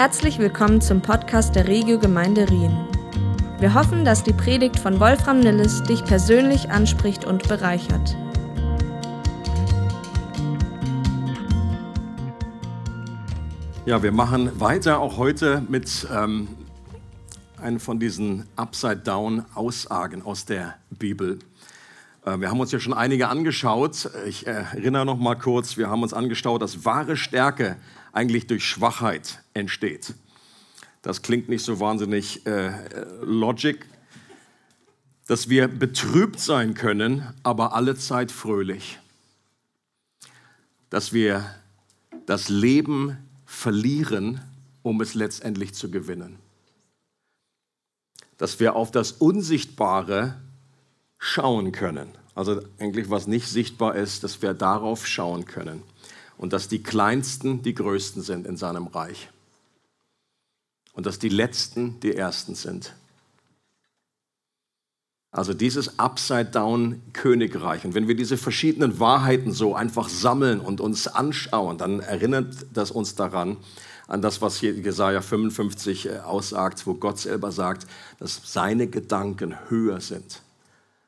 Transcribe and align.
Herzlich 0.00 0.38
willkommen 0.38 0.80
zum 0.80 1.02
Podcast 1.02 1.54
der 1.54 1.68
Regio 1.68 1.98
Gemeinde 1.98 2.48
Rien. 2.48 2.74
Wir 3.58 3.74
hoffen, 3.74 4.02
dass 4.02 4.24
die 4.24 4.32
Predigt 4.32 4.78
von 4.78 4.98
Wolfram 4.98 5.40
Nilles 5.40 5.82
dich 5.82 6.02
persönlich 6.02 6.70
anspricht 6.70 7.26
und 7.26 7.46
bereichert. 7.46 8.16
Ja, 13.84 14.02
wir 14.02 14.10
machen 14.10 14.58
weiter 14.58 15.00
auch 15.00 15.18
heute 15.18 15.62
mit 15.68 16.08
ähm, 16.10 16.48
einem 17.60 17.78
von 17.78 18.00
diesen 18.00 18.46
Upside-Down-Aussagen 18.56 20.22
aus 20.22 20.46
der 20.46 20.76
Bibel. 20.88 21.40
Äh, 22.24 22.38
wir 22.38 22.48
haben 22.48 22.58
uns 22.58 22.72
ja 22.72 22.80
schon 22.80 22.94
einige 22.94 23.28
angeschaut. 23.28 24.08
Ich 24.26 24.46
erinnere 24.46 25.04
noch 25.04 25.18
mal 25.18 25.34
kurz, 25.34 25.76
wir 25.76 25.90
haben 25.90 26.02
uns 26.02 26.14
angeschaut, 26.14 26.62
dass 26.62 26.86
wahre 26.86 27.18
Stärke 27.18 27.76
eigentlich 28.12 28.46
durch 28.46 28.64
Schwachheit 28.64 29.42
entsteht. 29.54 30.14
Das 31.02 31.22
klingt 31.22 31.48
nicht 31.48 31.64
so 31.64 31.80
wahnsinnig 31.80 32.46
äh, 32.46 32.72
logic, 33.22 33.86
dass 35.26 35.48
wir 35.48 35.68
betrübt 35.68 36.40
sein 36.40 36.74
können, 36.74 37.26
aber 37.42 37.72
alle 37.74 37.96
Zeit 37.96 38.32
fröhlich. 38.32 38.98
Dass 40.90 41.12
wir 41.12 41.54
das 42.26 42.48
Leben 42.48 43.16
verlieren, 43.46 44.40
um 44.82 45.00
es 45.00 45.14
letztendlich 45.14 45.72
zu 45.74 45.90
gewinnen. 45.90 46.36
Dass 48.36 48.60
wir 48.60 48.74
auf 48.74 48.90
das 48.90 49.12
Unsichtbare 49.12 50.40
schauen 51.18 51.72
können. 51.72 52.08
Also 52.34 52.60
eigentlich 52.78 53.10
was 53.10 53.26
nicht 53.26 53.48
sichtbar 53.48 53.94
ist, 53.94 54.24
dass 54.24 54.42
wir 54.42 54.54
darauf 54.54 55.06
schauen 55.06 55.44
können 55.44 55.82
und 56.40 56.54
dass 56.54 56.68
die 56.68 56.82
Kleinsten 56.82 57.60
die 57.62 57.74
Größten 57.74 58.22
sind 58.22 58.46
in 58.46 58.56
seinem 58.56 58.86
Reich 58.86 59.28
und 60.94 61.04
dass 61.04 61.18
die 61.18 61.28
Letzten 61.28 62.00
die 62.00 62.16
Ersten 62.16 62.54
sind. 62.54 62.94
Also 65.32 65.52
dieses 65.52 65.98
Upside-Down-Königreich. 65.98 67.84
Und 67.84 67.94
wenn 67.94 68.08
wir 68.08 68.16
diese 68.16 68.38
verschiedenen 68.38 68.98
Wahrheiten 68.98 69.52
so 69.52 69.74
einfach 69.74 70.08
sammeln 70.08 70.60
und 70.60 70.80
uns 70.80 71.08
anschauen, 71.08 71.76
dann 71.76 72.00
erinnert 72.00 72.66
das 72.72 72.90
uns 72.90 73.16
daran, 73.16 73.58
an 74.08 74.22
das, 74.22 74.40
was 74.40 74.56
hier 74.56 74.72
Jesaja 74.72 75.20
55 75.20 76.06
äh, 76.06 76.18
aussagt, 76.20 76.86
wo 76.86 76.94
Gott 76.94 77.18
selber 77.18 77.52
sagt, 77.52 77.86
dass 78.18 78.40
seine 78.50 78.86
Gedanken 78.86 79.54
höher 79.68 80.00
sind 80.00 80.40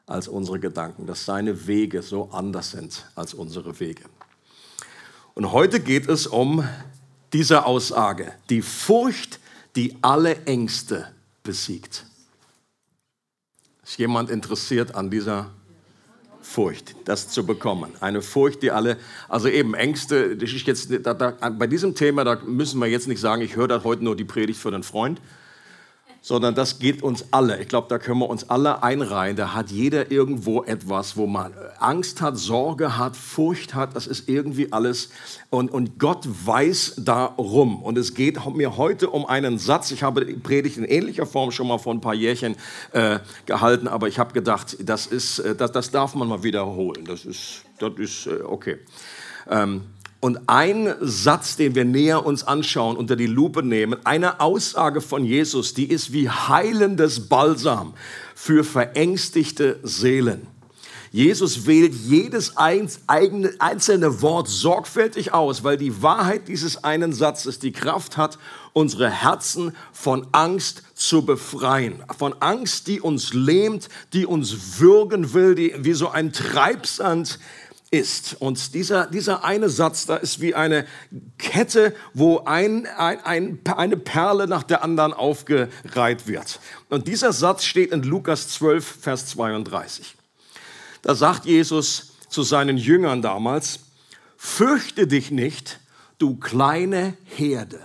als 0.06 0.28
unsere 0.28 0.60
Gedanken, 0.60 1.06
dass 1.06 1.24
seine 1.24 1.66
Wege 1.66 2.02
so 2.02 2.28
anders 2.32 2.72
sind 2.72 3.06
als 3.14 3.32
unsere 3.32 3.80
Wege. 3.80 4.04
Und 5.34 5.52
heute 5.52 5.80
geht 5.80 6.08
es 6.08 6.26
um 6.26 6.66
diese 7.32 7.64
Aussage, 7.64 8.32
die 8.50 8.62
Furcht, 8.62 9.40
die 9.76 9.96
alle 10.02 10.44
Ängste 10.44 11.08
besiegt. 11.42 12.06
Ist 13.82 13.98
jemand 13.98 14.30
interessiert 14.30 14.94
an 14.94 15.10
dieser 15.10 15.50
Furcht, 16.42 16.94
das 17.06 17.28
zu 17.28 17.46
bekommen? 17.46 17.90
Eine 18.00 18.20
Furcht, 18.20 18.62
die 18.62 18.70
alle, 18.70 18.98
also 19.28 19.48
eben 19.48 19.74
Ängste, 19.74 20.36
das 20.36 20.50
jetzt, 20.50 20.90
da, 21.02 21.14
da, 21.14 21.30
bei 21.50 21.66
diesem 21.66 21.94
Thema, 21.94 22.24
da 22.24 22.36
müssen 22.44 22.78
wir 22.80 22.86
jetzt 22.88 23.08
nicht 23.08 23.20
sagen, 23.20 23.40
ich 23.42 23.56
höre 23.56 23.68
da 23.68 23.82
heute 23.84 24.04
nur 24.04 24.16
die 24.16 24.24
Predigt 24.24 24.60
für 24.60 24.70
den 24.70 24.82
Freund, 24.82 25.20
sondern 26.22 26.54
das 26.54 26.78
geht 26.78 27.02
uns 27.02 27.26
alle. 27.32 27.60
Ich 27.60 27.68
glaube, 27.68 27.88
da 27.88 27.98
können 27.98 28.20
wir 28.20 28.30
uns 28.30 28.48
alle 28.48 28.82
einreihen. 28.82 29.36
Da 29.36 29.54
hat 29.54 29.70
jeder 29.70 30.10
irgendwo 30.12 30.62
etwas, 30.62 31.16
wo 31.16 31.26
man 31.26 31.52
Angst 31.80 32.22
hat, 32.22 32.38
Sorge 32.38 32.96
hat, 32.96 33.16
Furcht 33.16 33.74
hat. 33.74 33.96
Das 33.96 34.06
ist 34.06 34.28
irgendwie 34.28 34.72
alles. 34.72 35.10
Und, 35.50 35.72
und 35.72 35.98
Gott 35.98 36.24
weiß 36.24 36.94
darum. 36.98 37.82
Und 37.82 37.98
es 37.98 38.14
geht 38.14 38.38
mir 38.54 38.76
heute 38.76 39.10
um 39.10 39.26
einen 39.26 39.58
Satz. 39.58 39.90
Ich 39.90 40.04
habe 40.04 40.24
die 40.24 40.34
Predigt 40.34 40.76
in 40.76 40.84
ähnlicher 40.84 41.26
Form 41.26 41.50
schon 41.50 41.66
mal 41.66 41.78
vor 41.78 41.92
ein 41.92 42.00
paar 42.00 42.14
Jährchen 42.14 42.54
äh, 42.92 43.18
gehalten, 43.46 43.88
aber 43.88 44.06
ich 44.06 44.20
habe 44.20 44.32
gedacht, 44.32 44.76
das, 44.80 45.06
ist, 45.06 45.40
äh, 45.40 45.56
das, 45.56 45.72
das 45.72 45.90
darf 45.90 46.14
man 46.14 46.28
mal 46.28 46.44
wiederholen. 46.44 47.04
Das 47.04 47.24
ist, 47.24 47.62
das 47.80 47.94
ist 47.98 48.26
äh, 48.28 48.42
okay. 48.44 48.78
Ähm, 49.50 49.82
und 50.22 50.38
ein 50.46 50.94
Satz, 51.00 51.56
den 51.56 51.74
wir 51.74 51.84
näher 51.84 52.24
uns 52.24 52.44
anschauen, 52.44 52.96
unter 52.96 53.16
die 53.16 53.26
Lupe 53.26 53.64
nehmen, 53.64 53.98
eine 54.06 54.38
Aussage 54.38 55.00
von 55.00 55.24
Jesus, 55.24 55.74
die 55.74 55.90
ist 55.90 56.12
wie 56.12 56.30
heilendes 56.30 57.28
Balsam 57.28 57.94
für 58.36 58.62
verängstigte 58.62 59.80
Seelen. 59.82 60.46
Jesus 61.10 61.66
wählt 61.66 61.92
jedes 61.92 62.56
einzelne 62.56 64.22
Wort 64.22 64.48
sorgfältig 64.48 65.34
aus, 65.34 65.64
weil 65.64 65.76
die 65.76 66.02
Wahrheit 66.02 66.46
dieses 66.46 66.84
einen 66.84 67.12
Satzes 67.12 67.58
die 67.58 67.72
Kraft 67.72 68.16
hat, 68.16 68.38
unsere 68.72 69.10
Herzen 69.10 69.76
von 69.92 70.26
Angst 70.32 70.84
zu 70.94 71.26
befreien. 71.26 72.02
Von 72.16 72.34
Angst, 72.40 72.86
die 72.86 73.00
uns 73.00 73.34
lähmt, 73.34 73.88
die 74.12 74.24
uns 74.24 74.78
würgen 74.78 75.34
will, 75.34 75.54
die 75.54 75.74
wie 75.78 75.92
so 75.92 76.08
ein 76.08 76.32
Treibsand 76.32 77.40
ist. 77.92 78.40
Und 78.40 78.74
dieser, 78.74 79.06
dieser 79.06 79.44
eine 79.44 79.68
Satz, 79.68 80.06
da 80.06 80.16
ist 80.16 80.40
wie 80.40 80.54
eine 80.54 80.86
Kette, 81.38 81.94
wo 82.14 82.40
ein, 82.40 82.86
ein, 82.86 83.20
ein, 83.24 83.60
eine 83.76 83.96
Perle 83.96 84.48
nach 84.48 84.62
der 84.62 84.82
anderen 84.82 85.12
aufgereiht 85.12 86.26
wird. 86.26 86.58
Und 86.88 87.06
dieser 87.06 87.32
Satz 87.32 87.64
steht 87.64 87.92
in 87.92 88.02
Lukas 88.02 88.48
12, 88.48 88.84
Vers 89.02 89.26
32. 89.26 90.16
Da 91.02 91.14
sagt 91.14 91.44
Jesus 91.44 92.14
zu 92.28 92.42
seinen 92.42 92.78
Jüngern 92.78 93.20
damals, 93.20 93.80
fürchte 94.36 95.06
dich 95.06 95.30
nicht, 95.30 95.78
du 96.18 96.36
kleine 96.36 97.16
Herde. 97.24 97.80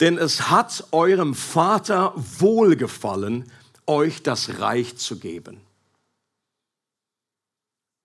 Denn 0.00 0.18
es 0.18 0.50
hat 0.50 0.84
eurem 0.92 1.34
Vater 1.34 2.12
wohlgefallen, 2.16 3.50
euch 3.86 4.22
das 4.22 4.60
Reich 4.60 4.96
zu 4.98 5.18
geben. 5.18 5.60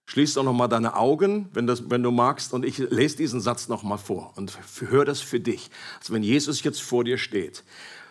Schließ 0.08 0.36
doch 0.36 0.44
noch 0.44 0.54
mal 0.54 0.70
deine 0.70 0.96
Augen, 0.96 1.50
wenn, 1.54 1.68
das, 1.68 1.90
wenn 1.90 2.02
du 2.02 2.12
magst, 2.12 2.54
und 2.54 2.64
ich 2.66 2.78
lese 2.78 3.18
diesen 3.18 3.42
Satz 3.42 3.68
noch 3.68 3.84
mal 3.84 3.98
vor 3.98 4.34
und 4.38 4.58
hör 4.80 5.04
das 5.04 5.20
für 5.20 5.42
dich. 5.42 5.70
Also 6.00 6.14
wenn 6.14 6.24
Jesus 6.24 6.64
jetzt 6.64 6.82
vor 6.82 7.04
dir 7.04 7.18
steht, 7.18 7.64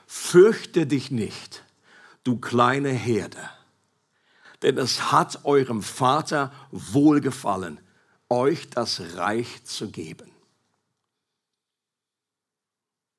fürchte 0.06 0.86
dich 0.86 1.10
nicht, 1.10 1.64
du 2.22 2.36
kleine 2.36 2.90
Herde, 2.90 3.50
denn 4.62 4.76
es 4.76 5.10
hat 5.10 5.44
eurem 5.46 5.82
Vater 5.82 6.52
wohlgefallen, 6.70 7.80
euch 8.28 8.68
das 8.68 9.00
Reich 9.16 9.64
zu 9.64 9.90
geben. 9.90 10.30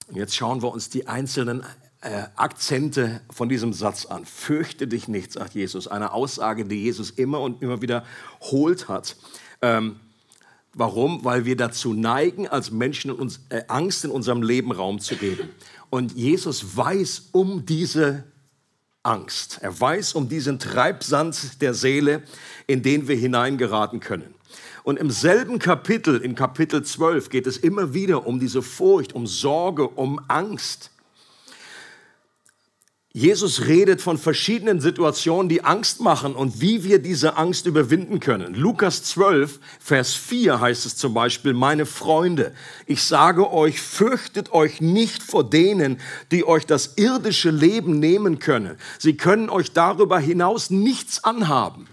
Und 0.07 0.17
jetzt 0.17 0.35
schauen 0.35 0.61
wir 0.61 0.71
uns 0.71 0.89
die 0.89 1.07
einzelnen 1.07 1.65
äh, 2.01 2.23
Akzente 2.35 3.21
von 3.29 3.49
diesem 3.49 3.73
Satz 3.73 4.05
an. 4.05 4.25
Fürchte 4.25 4.87
dich 4.87 5.07
nicht, 5.07 5.33
sagt 5.33 5.55
Jesus. 5.55 5.87
Eine 5.87 6.13
Aussage, 6.13 6.65
die 6.65 6.83
Jesus 6.83 7.09
immer 7.09 7.41
und 7.41 7.61
immer 7.61 7.81
wieder 7.81 8.05
holt 8.41 8.87
hat. 8.87 9.15
Ähm, 9.61 9.99
warum? 10.73 11.25
Weil 11.25 11.45
wir 11.45 11.57
dazu 11.57 11.93
neigen, 11.93 12.47
als 12.47 12.71
Menschen 12.71 13.11
uns 13.11 13.41
äh, 13.49 13.63
Angst 13.67 14.05
in 14.05 14.11
unserem 14.11 14.41
Leben 14.41 14.71
Raum 14.71 14.99
zu 14.99 15.15
geben. 15.15 15.49
Und 15.89 16.13
Jesus 16.13 16.77
weiß 16.77 17.29
um 17.31 17.65
diese 17.65 18.25
Angst. 19.03 19.59
Er 19.61 19.79
weiß 19.79 20.13
um 20.13 20.29
diesen 20.29 20.59
Treibsand 20.59 21.61
der 21.61 21.73
Seele, 21.73 22.23
in 22.67 22.83
den 22.83 23.07
wir 23.07 23.15
hineingeraten 23.15 23.99
können. 23.99 24.35
Und 24.83 24.99
im 24.99 25.09
selben 25.09 25.59
Kapitel, 25.59 26.21
in 26.21 26.35
Kapitel 26.35 26.83
12, 26.83 27.29
geht 27.29 27.47
es 27.47 27.57
immer 27.57 27.93
wieder 27.93 28.25
um 28.27 28.39
diese 28.39 28.61
Furcht, 28.61 29.13
um 29.13 29.27
Sorge, 29.27 29.87
um 29.87 30.21
Angst. 30.27 30.91
Jesus 33.13 33.65
redet 33.65 34.01
von 34.01 34.17
verschiedenen 34.17 34.79
Situationen, 34.79 35.49
die 35.49 35.63
Angst 35.63 36.01
machen 36.01 36.35
und 36.35 36.61
wie 36.61 36.83
wir 36.83 36.99
diese 36.99 37.35
Angst 37.35 37.65
überwinden 37.65 38.19
können. 38.19 38.53
Lukas 38.53 39.01
12, 39.03 39.59
Vers 39.79 40.13
4 40.13 40.59
heißt 40.59 40.85
es 40.85 40.97
zum 40.97 41.13
Beispiel, 41.13 41.53
meine 41.53 41.85
Freunde, 41.85 42.53
ich 42.85 43.01
sage 43.01 43.51
euch, 43.51 43.81
fürchtet 43.81 44.51
euch 44.51 44.81
nicht 44.81 45.23
vor 45.23 45.49
denen, 45.49 45.99
die 46.31 46.45
euch 46.45 46.65
das 46.65 46.97
irdische 46.97 47.49
Leben 47.49 47.99
nehmen 47.99 48.39
können. 48.39 48.77
Sie 48.99 49.17
können 49.17 49.49
euch 49.49 49.71
darüber 49.71 50.19
hinaus 50.19 50.69
nichts 50.69 51.23
anhaben. 51.23 51.87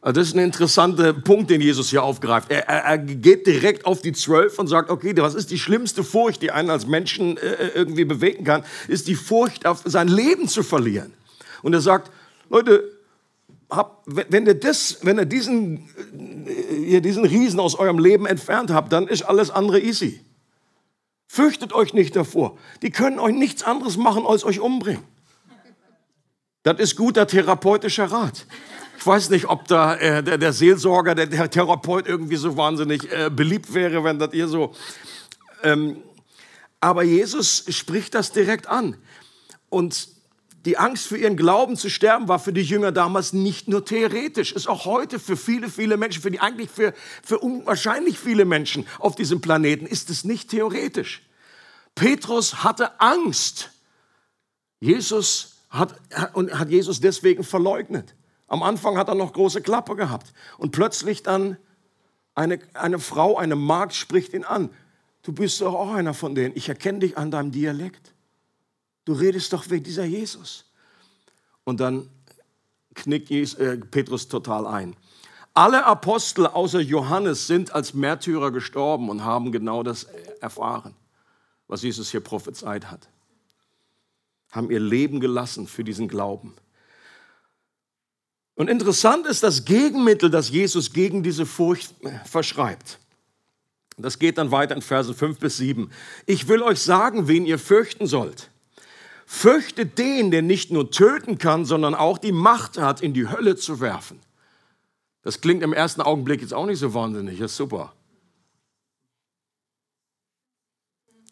Also 0.00 0.20
das 0.20 0.28
ist 0.28 0.34
ein 0.34 0.40
interessanter 0.40 1.12
Punkt, 1.12 1.50
den 1.50 1.60
Jesus 1.60 1.90
hier 1.90 2.04
aufgreift. 2.04 2.50
Er, 2.50 2.68
er, 2.68 2.84
er, 2.84 2.98
geht 2.98 3.46
direkt 3.46 3.84
auf 3.84 4.00
die 4.00 4.12
Zwölf 4.12 4.58
und 4.58 4.68
sagt, 4.68 4.90
okay, 4.90 5.12
was 5.16 5.34
ist 5.34 5.50
die 5.50 5.58
schlimmste 5.58 6.04
Furcht, 6.04 6.40
die 6.40 6.52
einen 6.52 6.70
als 6.70 6.86
Menschen 6.86 7.36
äh, 7.36 7.40
äh, 7.40 7.70
irgendwie 7.74 8.04
bewegen 8.04 8.44
kann, 8.44 8.64
ist 8.86 9.08
die 9.08 9.16
Furcht, 9.16 9.64
sein 9.84 10.06
Leben 10.06 10.46
zu 10.46 10.62
verlieren. 10.62 11.12
Und 11.62 11.74
er 11.74 11.80
sagt, 11.80 12.12
Leute, 12.48 12.84
hab, 13.70 14.02
wenn 14.06 14.46
ihr 14.46 14.54
das, 14.54 14.98
wenn 15.02 15.18
ihr 15.18 15.26
diesen, 15.26 15.88
äh, 16.46 16.76
ihr 16.76 17.00
diesen 17.00 17.24
Riesen 17.24 17.58
aus 17.58 17.74
eurem 17.74 17.98
Leben 17.98 18.24
entfernt 18.24 18.70
habt, 18.70 18.92
dann 18.92 19.08
ist 19.08 19.22
alles 19.22 19.50
andere 19.50 19.80
easy. 19.80 20.20
Fürchtet 21.26 21.72
euch 21.72 21.92
nicht 21.92 22.14
davor. 22.14 22.56
Die 22.82 22.90
können 22.90 23.18
euch 23.18 23.34
nichts 23.34 23.64
anderes 23.64 23.96
machen, 23.96 24.24
als 24.26 24.44
euch 24.44 24.60
umbringen. 24.60 25.02
Das 26.62 26.78
ist 26.78 26.96
guter 26.96 27.26
therapeutischer 27.26 28.06
Rat. 28.10 28.46
Ich 28.98 29.06
weiß 29.06 29.30
nicht, 29.30 29.46
ob 29.48 29.68
da 29.68 29.94
äh, 29.94 30.24
der, 30.24 30.38
der, 30.38 30.52
Seelsorger, 30.52 31.14
der, 31.14 31.26
der, 31.26 31.48
Therapeut 31.48 32.08
irgendwie 32.08 32.34
so 32.34 32.56
wahnsinnig 32.56 33.10
äh, 33.12 33.30
beliebt 33.30 33.72
wäre, 33.72 34.02
wenn 34.02 34.18
das 34.18 34.34
ihr 34.34 34.48
so. 34.48 34.74
Ähm, 35.62 36.02
aber 36.80 37.04
Jesus 37.04 37.64
spricht 37.68 38.14
das 38.14 38.32
direkt 38.32 38.66
an. 38.66 38.96
Und 39.68 40.08
die 40.64 40.78
Angst 40.78 41.06
für 41.06 41.16
ihren 41.16 41.36
Glauben 41.36 41.76
zu 41.76 41.88
sterben 41.88 42.26
war 42.26 42.40
für 42.40 42.52
die 42.52 42.62
Jünger 42.62 42.90
damals 42.90 43.32
nicht 43.32 43.68
nur 43.68 43.84
theoretisch, 43.84 44.50
ist 44.50 44.66
auch 44.66 44.84
heute 44.84 45.20
für 45.20 45.36
viele, 45.36 45.70
viele 45.70 45.96
Menschen, 45.96 46.20
für 46.20 46.32
die 46.32 46.40
eigentlich 46.40 46.68
für, 46.68 46.92
für 47.22 47.38
unwahrscheinlich 47.38 48.18
viele 48.18 48.44
Menschen 48.44 48.84
auf 48.98 49.14
diesem 49.14 49.40
Planeten 49.40 49.86
ist 49.86 50.10
es 50.10 50.24
nicht 50.24 50.50
theoretisch. 50.50 51.22
Petrus 51.94 52.64
hatte 52.64 53.00
Angst. 53.00 53.70
Jesus 54.80 55.58
hat, 55.70 55.94
und 56.32 56.58
hat 56.58 56.68
Jesus 56.70 57.00
deswegen 57.00 57.44
verleugnet. 57.44 58.16
Am 58.48 58.62
Anfang 58.62 58.96
hat 58.96 59.08
er 59.08 59.14
noch 59.14 59.32
große 59.32 59.62
Klappe 59.62 59.94
gehabt 59.94 60.32
und 60.56 60.72
plötzlich 60.72 61.22
dann 61.22 61.58
eine, 62.34 62.58
eine 62.74 62.98
Frau, 62.98 63.36
eine 63.36 63.56
Magd 63.56 63.94
spricht 63.94 64.32
ihn 64.32 64.44
an. 64.44 64.70
Du 65.22 65.32
bist 65.32 65.60
doch 65.60 65.74
auch 65.74 65.92
einer 65.92 66.14
von 66.14 66.34
denen. 66.34 66.56
Ich 66.56 66.68
erkenne 66.68 67.00
dich 67.00 67.18
an 67.18 67.30
deinem 67.30 67.50
Dialekt. 67.50 68.14
Du 69.04 69.12
redest 69.12 69.52
doch 69.52 69.68
wegen 69.68 69.84
dieser 69.84 70.04
Jesus. 70.04 70.64
Und 71.64 71.80
dann 71.80 72.08
knickt 72.94 73.30
äh, 73.30 73.76
Petrus 73.76 74.28
total 74.28 74.66
ein. 74.66 74.96
Alle 75.52 75.84
Apostel 75.84 76.46
außer 76.46 76.80
Johannes 76.80 77.46
sind 77.46 77.74
als 77.74 77.92
Märtyrer 77.92 78.52
gestorben 78.52 79.10
und 79.10 79.24
haben 79.24 79.50
genau 79.50 79.82
das 79.82 80.04
erfahren, 80.40 80.94
was 81.66 81.82
Jesus 81.82 82.10
hier 82.10 82.20
prophezeit 82.20 82.90
hat. 82.90 83.08
Haben 84.52 84.70
ihr 84.70 84.80
Leben 84.80 85.20
gelassen 85.20 85.66
für 85.66 85.84
diesen 85.84 86.08
Glauben. 86.08 86.54
Und 88.58 88.68
interessant 88.68 89.24
ist 89.28 89.44
das 89.44 89.64
Gegenmittel, 89.64 90.30
das 90.30 90.50
Jesus 90.50 90.92
gegen 90.92 91.22
diese 91.22 91.46
Furcht 91.46 91.94
verschreibt. 92.24 92.98
Das 93.96 94.18
geht 94.18 94.36
dann 94.36 94.50
weiter 94.50 94.74
in 94.74 94.82
Versen 94.82 95.14
5 95.14 95.38
bis 95.38 95.58
7. 95.58 95.92
Ich 96.26 96.48
will 96.48 96.62
euch 96.62 96.80
sagen, 96.80 97.28
wen 97.28 97.46
ihr 97.46 97.60
fürchten 97.60 98.08
sollt. 98.08 98.50
Fürchtet 99.26 99.96
den, 99.96 100.32
der 100.32 100.42
nicht 100.42 100.72
nur 100.72 100.90
töten 100.90 101.38
kann, 101.38 101.66
sondern 101.66 101.94
auch 101.94 102.18
die 102.18 102.32
Macht 102.32 102.78
hat, 102.78 103.00
in 103.00 103.14
die 103.14 103.28
Hölle 103.28 103.54
zu 103.54 103.78
werfen. 103.78 104.18
Das 105.22 105.40
klingt 105.40 105.62
im 105.62 105.72
ersten 105.72 106.00
Augenblick 106.00 106.40
jetzt 106.40 106.52
auch 106.52 106.66
nicht 106.66 106.80
so 106.80 106.92
wahnsinnig, 106.94 107.38
das 107.38 107.52
ist 107.52 107.56
super. 107.58 107.92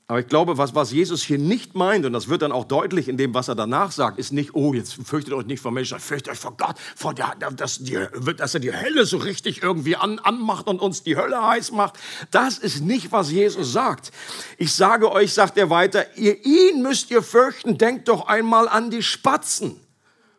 Aber 0.08 0.20
ich 0.20 0.28
glaube, 0.28 0.56
was, 0.56 0.72
was 0.72 0.92
Jesus 0.92 1.24
hier 1.24 1.38
nicht 1.38 1.74
meint, 1.74 2.06
und 2.06 2.12
das 2.12 2.28
wird 2.28 2.42
dann 2.42 2.52
auch 2.52 2.64
deutlich 2.64 3.08
in 3.08 3.16
dem, 3.16 3.34
was 3.34 3.48
er 3.48 3.56
danach 3.56 3.90
sagt, 3.90 4.20
ist 4.20 4.32
nicht, 4.32 4.54
oh, 4.54 4.72
jetzt 4.72 4.94
fürchtet 5.04 5.34
euch 5.34 5.46
nicht 5.46 5.60
vor 5.60 5.72
Menschen, 5.72 5.98
fürchtet 5.98 6.32
euch 6.32 6.38
vor 6.38 6.56
Gott, 6.56 6.76
vor 6.94 7.12
der, 7.12 7.34
dass, 7.34 7.78
die, 7.78 7.98
dass 8.36 8.54
er 8.54 8.60
die 8.60 8.72
Hölle 8.72 9.04
so 9.04 9.16
richtig 9.16 9.64
irgendwie 9.64 9.96
an, 9.96 10.20
anmacht 10.20 10.68
und 10.68 10.80
uns 10.80 11.02
die 11.02 11.16
Hölle 11.16 11.44
heiß 11.44 11.72
macht. 11.72 11.94
Das 12.30 12.58
ist 12.58 12.82
nicht, 12.82 13.10
was 13.10 13.32
Jesus 13.32 13.72
sagt. 13.72 14.12
Ich 14.58 14.72
sage 14.72 15.10
euch, 15.10 15.34
sagt 15.34 15.58
er 15.58 15.70
weiter, 15.70 16.16
ihr, 16.16 16.44
ihn 16.46 16.82
müsst 16.82 17.10
ihr 17.10 17.22
fürchten, 17.22 17.76
denkt 17.76 18.06
doch 18.06 18.28
einmal 18.28 18.68
an 18.68 18.90
die 18.90 19.02
Spatzen. 19.02 19.80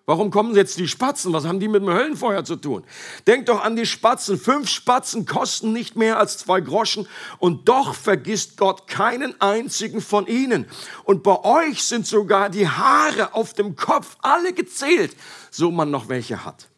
Warum 0.09 0.31
kommen 0.31 0.55
jetzt 0.55 0.79
die 0.79 0.87
Spatzen? 0.87 1.33
Was 1.33 1.43
haben 1.43 1.59
die 1.59 1.67
mit 1.67 1.81
dem 1.81 1.89
Höllenfeuer 1.89 2.45
zu 2.45 2.55
tun? 2.55 2.85
Denkt 3.27 3.49
doch 3.49 3.61
an 3.61 3.75
die 3.75 3.85
Spatzen. 3.85 4.39
Fünf 4.39 4.69
Spatzen 4.69 5.25
kosten 5.25 5.73
nicht 5.73 5.97
mehr 5.97 6.17
als 6.17 6.37
zwei 6.37 6.61
Groschen 6.61 7.09
und 7.39 7.67
doch 7.67 7.93
vergisst 7.93 8.55
Gott 8.55 8.87
keinen 8.87 9.39
einzigen 9.41 9.99
von 9.99 10.25
ihnen. 10.25 10.65
Und 11.03 11.23
bei 11.23 11.43
euch 11.43 11.83
sind 11.83 12.07
sogar 12.07 12.49
die 12.49 12.69
Haare 12.69 13.33
auf 13.33 13.51
dem 13.51 13.75
Kopf 13.75 14.15
alle 14.21 14.53
gezählt, 14.53 15.13
so 15.51 15.71
man 15.71 15.91
noch 15.91 16.07
welche 16.07 16.45
hat. 16.45 16.69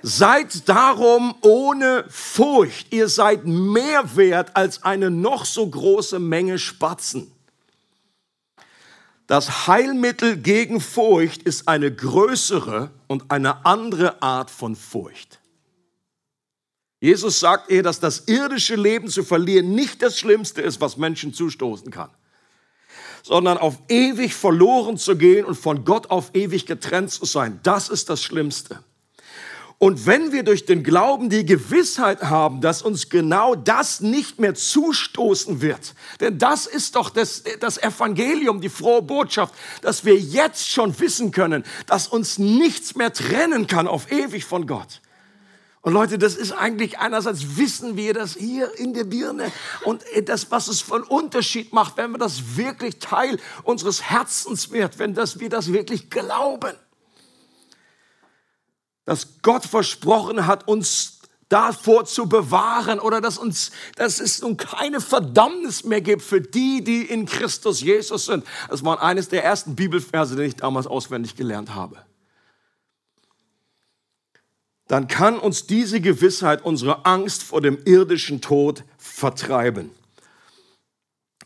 Seid 0.00 0.70
darum 0.70 1.34
ohne 1.42 2.06
Furcht. 2.08 2.94
Ihr 2.94 3.10
seid 3.10 3.44
mehr 3.44 4.16
wert 4.16 4.56
als 4.56 4.84
eine 4.84 5.10
noch 5.10 5.44
so 5.44 5.68
große 5.68 6.18
Menge 6.18 6.58
Spatzen. 6.58 7.30
Das 9.26 9.66
Heilmittel 9.66 10.36
gegen 10.36 10.80
Furcht 10.80 11.42
ist 11.42 11.66
eine 11.66 11.92
größere 11.92 12.90
und 13.08 13.30
eine 13.30 13.66
andere 13.66 14.22
Art 14.22 14.50
von 14.50 14.76
Furcht. 14.76 15.40
Jesus 17.00 17.40
sagt 17.40 17.70
ihr, 17.70 17.82
dass 17.82 18.00
das 18.00 18.26
irdische 18.26 18.76
Leben 18.76 19.08
zu 19.08 19.24
verlieren 19.24 19.74
nicht 19.74 20.00
das 20.00 20.18
Schlimmste 20.18 20.62
ist, 20.62 20.80
was 20.80 20.96
Menschen 20.96 21.34
zustoßen 21.34 21.90
kann, 21.90 22.10
sondern 23.22 23.58
auf 23.58 23.78
ewig 23.88 24.34
verloren 24.34 24.96
zu 24.96 25.16
gehen 25.16 25.44
und 25.44 25.56
von 25.56 25.84
Gott 25.84 26.10
auf 26.10 26.30
ewig 26.34 26.64
getrennt 26.64 27.10
zu 27.10 27.26
sein. 27.26 27.60
Das 27.62 27.88
ist 27.88 28.08
das 28.08 28.22
Schlimmste. 28.22 28.82
Und 29.78 30.06
wenn 30.06 30.32
wir 30.32 30.42
durch 30.42 30.64
den 30.64 30.82
Glauben 30.82 31.28
die 31.28 31.44
Gewissheit 31.44 32.22
haben, 32.22 32.62
dass 32.62 32.80
uns 32.80 33.10
genau 33.10 33.54
das 33.54 34.00
nicht 34.00 34.38
mehr 34.38 34.54
zustoßen 34.54 35.60
wird, 35.60 35.94
denn 36.20 36.38
das 36.38 36.66
ist 36.66 36.96
doch 36.96 37.10
das, 37.10 37.42
das 37.60 37.76
Evangelium, 37.76 38.62
die 38.62 38.70
frohe 38.70 39.02
Botschaft, 39.02 39.54
dass 39.82 40.06
wir 40.06 40.16
jetzt 40.16 40.70
schon 40.70 40.98
wissen 40.98 41.30
können, 41.30 41.62
dass 41.86 42.08
uns 42.08 42.38
nichts 42.38 42.94
mehr 42.94 43.12
trennen 43.12 43.66
kann 43.66 43.86
auf 43.86 44.10
ewig 44.10 44.46
von 44.46 44.66
Gott. 44.66 45.02
Und 45.82 45.92
Leute, 45.92 46.16
das 46.16 46.36
ist 46.36 46.52
eigentlich 46.52 46.98
einerseits 46.98 47.58
wissen 47.58 47.98
wir 47.98 48.14
das 48.14 48.34
hier 48.34 48.76
in 48.78 48.94
der 48.94 49.04
Birne 49.04 49.52
und 49.84 50.02
das, 50.24 50.50
was 50.50 50.68
es 50.68 50.80
von 50.80 51.02
Unterschied 51.02 51.74
macht, 51.74 51.98
wenn 51.98 52.12
wir 52.12 52.18
das 52.18 52.56
wirklich 52.56 52.98
Teil 52.98 53.38
unseres 53.62 54.02
Herzens 54.02 54.72
wird, 54.72 54.98
wenn 54.98 55.12
das, 55.12 55.38
wir 55.38 55.50
das 55.50 55.70
wirklich 55.72 56.08
glauben 56.08 56.72
dass 59.06 59.40
Gott 59.40 59.64
versprochen 59.64 60.46
hat, 60.46 60.68
uns 60.68 61.20
davor 61.48 62.04
zu 62.04 62.28
bewahren 62.28 62.98
oder 62.98 63.20
dass 63.20 63.38
uns, 63.38 63.70
dass 63.94 64.20
es 64.20 64.42
nun 64.42 64.56
keine 64.56 65.00
Verdammnis 65.00 65.84
mehr 65.84 66.00
gibt 66.00 66.22
für 66.22 66.40
die, 66.40 66.82
die 66.82 67.02
in 67.02 67.24
Christus 67.24 67.80
Jesus 67.80 68.26
sind. 68.26 68.44
Das 68.68 68.84
war 68.84 69.00
eines 69.00 69.28
der 69.28 69.44
ersten 69.44 69.76
Bibelverse, 69.76 70.34
den 70.36 70.46
ich 70.46 70.56
damals 70.56 70.88
auswendig 70.88 71.36
gelernt 71.36 71.74
habe. 71.74 72.04
Dann 74.88 75.08
kann 75.08 75.38
uns 75.38 75.66
diese 75.66 76.00
Gewissheit 76.00 76.64
unsere 76.64 77.06
Angst 77.06 77.42
vor 77.42 77.60
dem 77.60 77.78
irdischen 77.84 78.40
Tod 78.40 78.84
vertreiben. 78.98 79.90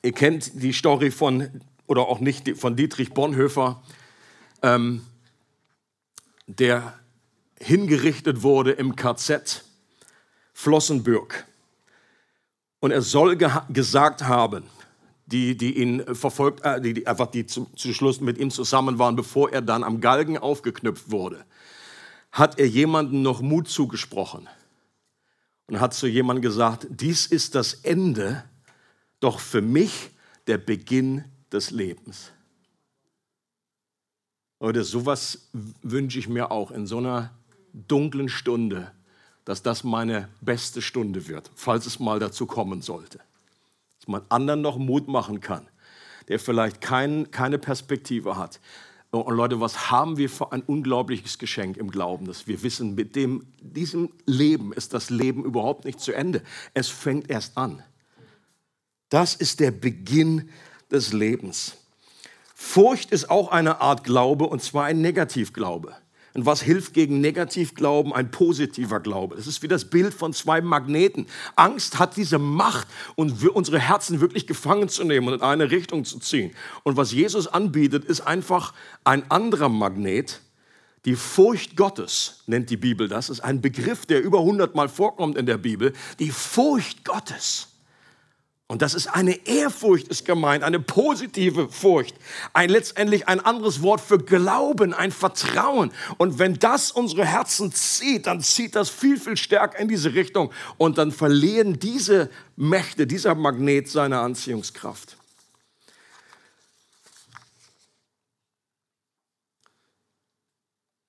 Ihr 0.03 0.13
kennt 0.13 0.63
die 0.63 0.73
Story 0.73 1.11
von, 1.11 1.63
oder 1.87 2.09
auch 2.09 2.21
nicht, 2.21 2.57
von 2.57 2.75
Dietrich 2.75 3.13
Bonhoeffer, 3.13 3.83
ähm, 4.63 5.05
der 6.47 7.00
hingerichtet 7.61 8.43
wurde 8.43 8.73
im 8.73 8.97
KZ 8.97 9.65
Flossenbürg. 10.53 11.47
Und 12.81 12.91
er 12.91 13.03
soll 13.03 13.37
ge 13.37 13.51
gesagt 13.69 14.25
haben, 14.25 14.65
die, 15.27 15.57
die 15.57 15.79
ihn 15.79 16.15
verfolgt, 16.15 16.65
äh, 16.65 16.81
die, 16.81 16.95
die 16.95 17.07
einfach 17.07 17.27
die 17.27 17.47
zu, 17.47 17.67
zu 17.77 17.93
Schluss 17.93 18.21
mit 18.21 18.39
ihm 18.39 18.51
zusammen 18.51 18.99
waren, 18.99 19.17
bevor 19.17 19.53
er 19.53 19.63
dann 19.63 19.85
am 19.85 20.01
Galgen 20.01 20.39
aufgeknüpft 20.39 21.11
wurde, 21.11 21.45
hat 22.33 22.59
er 22.59 22.67
jemandem 22.67 23.23
noch 23.23 23.41
Mut 23.41 23.69
zugesprochen 23.69 24.49
und 25.67 25.81
hat 25.81 25.95
zu 25.95 26.07
jemandem 26.07 26.43
gesagt, 26.43 26.87
dies 26.91 27.27
ist 27.27 27.55
das 27.55 27.75
Ende, 27.75 28.45
doch 29.21 29.39
für 29.39 29.63
mich 29.63 30.11
der 30.47 30.59
Beginn 30.59 31.25
des 31.53 31.71
Lebens. 31.71 32.33
Leute, 34.59 34.85
sowas 34.85 35.49
wünsche 35.53 36.19
ich 36.19 36.29
mir 36.29 36.51
auch 36.51 36.71
in 36.71 36.87
so 36.87 36.99
einer 36.99 37.31
dunklen 37.73 38.29
Stunde, 38.29 38.93
dass 39.45 39.63
das 39.63 39.85
meine 39.85 40.29
beste 40.41 40.83
Stunde 40.83 41.29
wird, 41.29 41.51
falls 41.55 41.87
es 41.87 41.99
mal 41.99 42.19
dazu 42.19 42.47
kommen 42.47 42.83
sollte. 42.83 43.19
Dass 43.99 44.09
man 44.09 44.23
anderen 44.29 44.63
noch 44.63 44.79
Mut 44.79 45.09
machen 45.09 45.41
kann, 45.41 45.67
der 46.29 46.39
vielleicht 46.39 46.81
kein, 46.81 47.31
keine 47.31 47.59
Perspektive 47.59 48.37
hat. 48.37 48.61
Und 49.11 49.35
Leute, 49.35 49.61
was 49.61 49.91
haben 49.91 50.19
wir 50.19 50.31
für 50.31 50.53
ein 50.53 50.63
unglaubliches 50.63 51.39
Geschenk 51.39 51.77
im 51.77 51.91
Glauben, 51.91 52.27
dass 52.27 52.47
wir 52.47 52.63
wissen, 52.63 52.95
mit 52.95 53.17
dem, 53.17 53.45
diesem 53.61 54.13
Leben 54.25 54.73
ist 54.73 54.95
das 54.95 55.11
Leben 55.11 55.45
überhaupt 55.45 55.85
nicht 55.85 55.99
zu 55.99 56.13
Ende. 56.13 56.43
Es 56.75 56.89
fängt 56.89 57.29
erst 57.29 57.57
an. 57.57 57.83
Das 59.09 59.35
ist 59.35 59.59
der 59.59 59.73
Beginn 59.73 60.49
des 60.93 61.13
Lebens. 61.13 61.77
Furcht 62.55 63.11
ist 63.11 63.31
auch 63.31 63.51
eine 63.51 63.81
Art 63.81 64.05
Glaube 64.05 64.47
und 64.47 64.63
zwar 64.63 64.85
ein 64.85 65.01
Negativglaube. 65.01 65.97
Und 66.35 66.47
was 66.47 66.63
hilft 66.63 66.95
gegen 66.95 67.21
Negativglauben? 67.21 68.13
Ein 68.13 68.31
positiver 68.31 69.01
Glaube. 69.01 69.37
Das 69.37 69.47
ist 69.47 69.63
wie 69.63 69.69
das 69.69 69.85
Bild 69.85 70.15
von 70.15 70.33
zwei 70.33 70.61
Magneten. 70.61 71.27
Angst 71.57 71.99
hat 71.99 72.17
diese 72.17 72.39
Macht, 72.39 72.87
unsere 73.17 73.79
Herzen 73.81 74.21
wirklich 74.21 74.47
gefangen 74.47 74.89
zu 74.89 75.05
nehmen 75.05 75.29
und 75.29 75.35
in 75.35 75.43
eine 75.43 75.71
Richtung 75.71 76.05
zu 76.05 76.19
ziehen. 76.19 76.53
Und 76.85 76.97
was 76.97 77.13
Jesus 77.13 77.49
anbietet, 77.49 78.05
ist 78.05 78.21
einfach 78.21 78.75
ein 79.05 79.29
anderer 79.31 79.69
Magnet. 79.69 80.41
Die 81.05 81.17
Furcht 81.17 81.77
Gottes 81.77 82.43
nennt 82.47 82.71
die 82.71 82.77
Bibel 82.77 83.09
das. 83.09 83.29
Das 83.29 83.39
ist 83.39 83.45
ein 83.45 83.61
Begriff, 83.61 84.07
der 84.07 84.23
über 84.23 84.41
100 84.41 84.75
Mal 84.75 84.89
vorkommt 84.89 85.37
in 85.37 85.47
der 85.47 85.59
Bibel. 85.59 85.95
Die 86.19 86.31
Furcht 86.31 87.05
Gottes. 87.05 87.69
Und 88.71 88.83
das 88.83 88.95
ist 88.95 89.09
eine 89.09 89.49
Ehrfurcht, 89.49 90.07
ist 90.07 90.25
gemeint, 90.25 90.63
eine 90.63 90.79
positive 90.79 91.69
Furcht. 91.71 92.15
Ein 92.53 92.71
letztendlich 92.71 93.27
ein 93.27 93.41
anderes 93.41 93.83
Wort 93.83 94.01
für 94.01 94.19
Glauben, 94.19 94.95
ein 94.95 95.11
Vertrauen. 95.11 95.91
Und 96.19 96.39
wenn 96.39 96.55
das 96.55 96.93
unsere 96.93 97.27
Herzen 97.27 97.73
zieht, 97.73 98.29
dann 98.29 98.41
zieht 98.41 98.77
das 98.77 98.89
viel, 98.89 99.19
viel 99.19 99.37
stärker 99.37 99.81
in 99.81 99.89
diese 99.89 100.15
Richtung. 100.15 100.53
Und 100.79 100.99
dann 100.99 101.11
verlieren 101.11 101.81
diese 101.81 102.31
Mächte, 102.55 103.09
dieser 103.09 103.35
Magnet 103.35 103.89
seine 103.89 104.21
Anziehungskraft. 104.21 105.17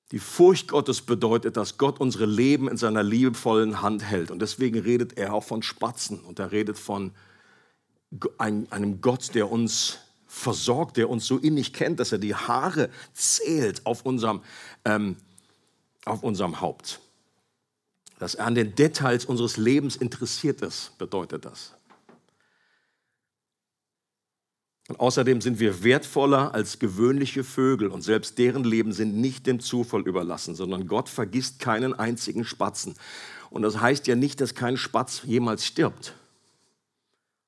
Die 0.09 0.17
Furcht 0.17 0.69
Gottes 0.69 1.03
bedeutet, 1.03 1.57
dass 1.57 1.77
Gott 1.77 1.99
unsere 1.99 2.25
Leben 2.25 2.67
in 2.67 2.77
seiner 2.77 3.03
liebevollen 3.03 3.83
Hand 3.83 4.03
hält. 4.03 4.31
Und 4.31 4.41
deswegen 4.41 4.79
redet 4.79 5.15
er 5.19 5.35
auch 5.35 5.43
von 5.43 5.61
Spatzen 5.61 6.21
und 6.21 6.39
er 6.39 6.51
redet 6.51 6.79
von 6.79 7.11
einem 8.37 9.01
Gott, 9.01 9.33
der 9.35 9.51
uns 9.51 9.99
versorgt, 10.27 10.97
der 10.97 11.09
uns 11.09 11.25
so 11.25 11.37
innig 11.37 11.73
kennt, 11.73 11.99
dass 11.99 12.11
er 12.11 12.17
die 12.17 12.35
Haare 12.35 12.89
zählt 13.13 13.85
auf 13.85 14.05
unserem, 14.05 14.41
ähm, 14.85 15.17
auf 16.05 16.23
unserem 16.23 16.61
Haupt. 16.61 16.99
Dass 18.17 18.35
er 18.35 18.45
an 18.45 18.55
den 18.55 18.75
Details 18.75 19.25
unseres 19.25 19.57
Lebens 19.57 19.95
interessiert 19.95 20.61
ist, 20.61 20.97
bedeutet 20.97 21.45
das. 21.45 21.73
Und 24.87 24.99
außerdem 24.99 25.41
sind 25.41 25.59
wir 25.59 25.83
wertvoller 25.83 26.53
als 26.53 26.79
gewöhnliche 26.79 27.43
Vögel 27.43 27.87
und 27.87 28.01
selbst 28.01 28.37
deren 28.37 28.63
Leben 28.63 28.93
sind 28.93 29.15
nicht 29.15 29.47
dem 29.47 29.59
Zufall 29.59 30.01
überlassen, 30.01 30.55
sondern 30.55 30.87
Gott 30.87 31.07
vergisst 31.07 31.59
keinen 31.59 31.93
einzigen 31.93 32.45
Spatzen. 32.45 32.95
Und 33.49 33.61
das 33.61 33.79
heißt 33.79 34.07
ja 34.07 34.15
nicht, 34.15 34.41
dass 34.41 34.55
kein 34.55 34.75
Spatz 34.77 35.21
jemals 35.23 35.65
stirbt 35.65 36.15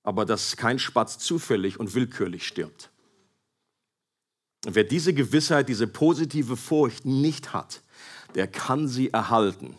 aber 0.03 0.25
dass 0.25 0.57
kein 0.57 0.79
Spatz 0.79 1.17
zufällig 1.17 1.79
und 1.79 1.95
willkürlich 1.95 2.45
stirbt. 2.45 2.89
Und 4.65 4.75
wer 4.75 4.83
diese 4.83 5.13
Gewissheit, 5.13 5.67
diese 5.69 5.87
positive 5.87 6.55
Furcht 6.55 7.05
nicht 7.05 7.53
hat, 7.53 7.81
der 8.35 8.47
kann 8.47 8.87
sie 8.87 9.09
erhalten. 9.09 9.75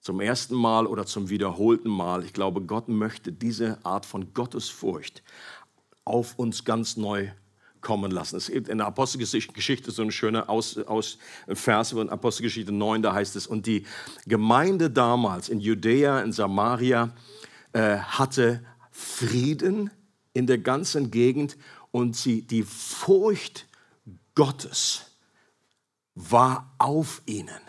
Zum 0.00 0.20
ersten 0.20 0.54
Mal 0.54 0.86
oder 0.86 1.04
zum 1.04 1.28
wiederholten 1.28 1.90
Mal. 1.90 2.24
Ich 2.24 2.32
glaube, 2.32 2.62
Gott 2.62 2.88
möchte 2.88 3.32
diese 3.32 3.84
Art 3.84 4.06
von 4.06 4.32
Gottesfurcht 4.32 5.22
auf 6.04 6.38
uns 6.38 6.64
ganz 6.64 6.96
neu 6.96 7.30
kommen 7.80 8.10
lassen. 8.10 8.36
Es 8.36 8.48
gibt 8.48 8.68
in 8.68 8.78
der 8.78 8.86
Apostelgeschichte 8.86 9.90
so 9.90 10.02
eine 10.02 10.12
schöne 10.12 10.48
Aus, 10.48 10.78
Aus, 10.78 11.18
Vers 11.48 11.92
in 11.92 12.10
Apostelgeschichte 12.10 12.72
9, 12.72 13.02
da 13.02 13.14
heißt 13.14 13.36
es, 13.36 13.46
und 13.46 13.66
die 13.66 13.86
Gemeinde 14.26 14.90
damals 14.90 15.48
in 15.48 15.60
Judäa, 15.60 16.20
in 16.20 16.32
Samaria, 16.32 17.10
äh, 17.72 17.96
hatte 17.98 18.62
Frieden 19.00 19.90
in 20.32 20.46
der 20.46 20.58
ganzen 20.58 21.10
Gegend 21.10 21.56
und 21.90 22.16
sie, 22.16 22.42
die 22.42 22.62
Furcht 22.62 23.66
Gottes 24.34 25.06
war 26.14 26.74
auf 26.78 27.22
ihnen. 27.26 27.60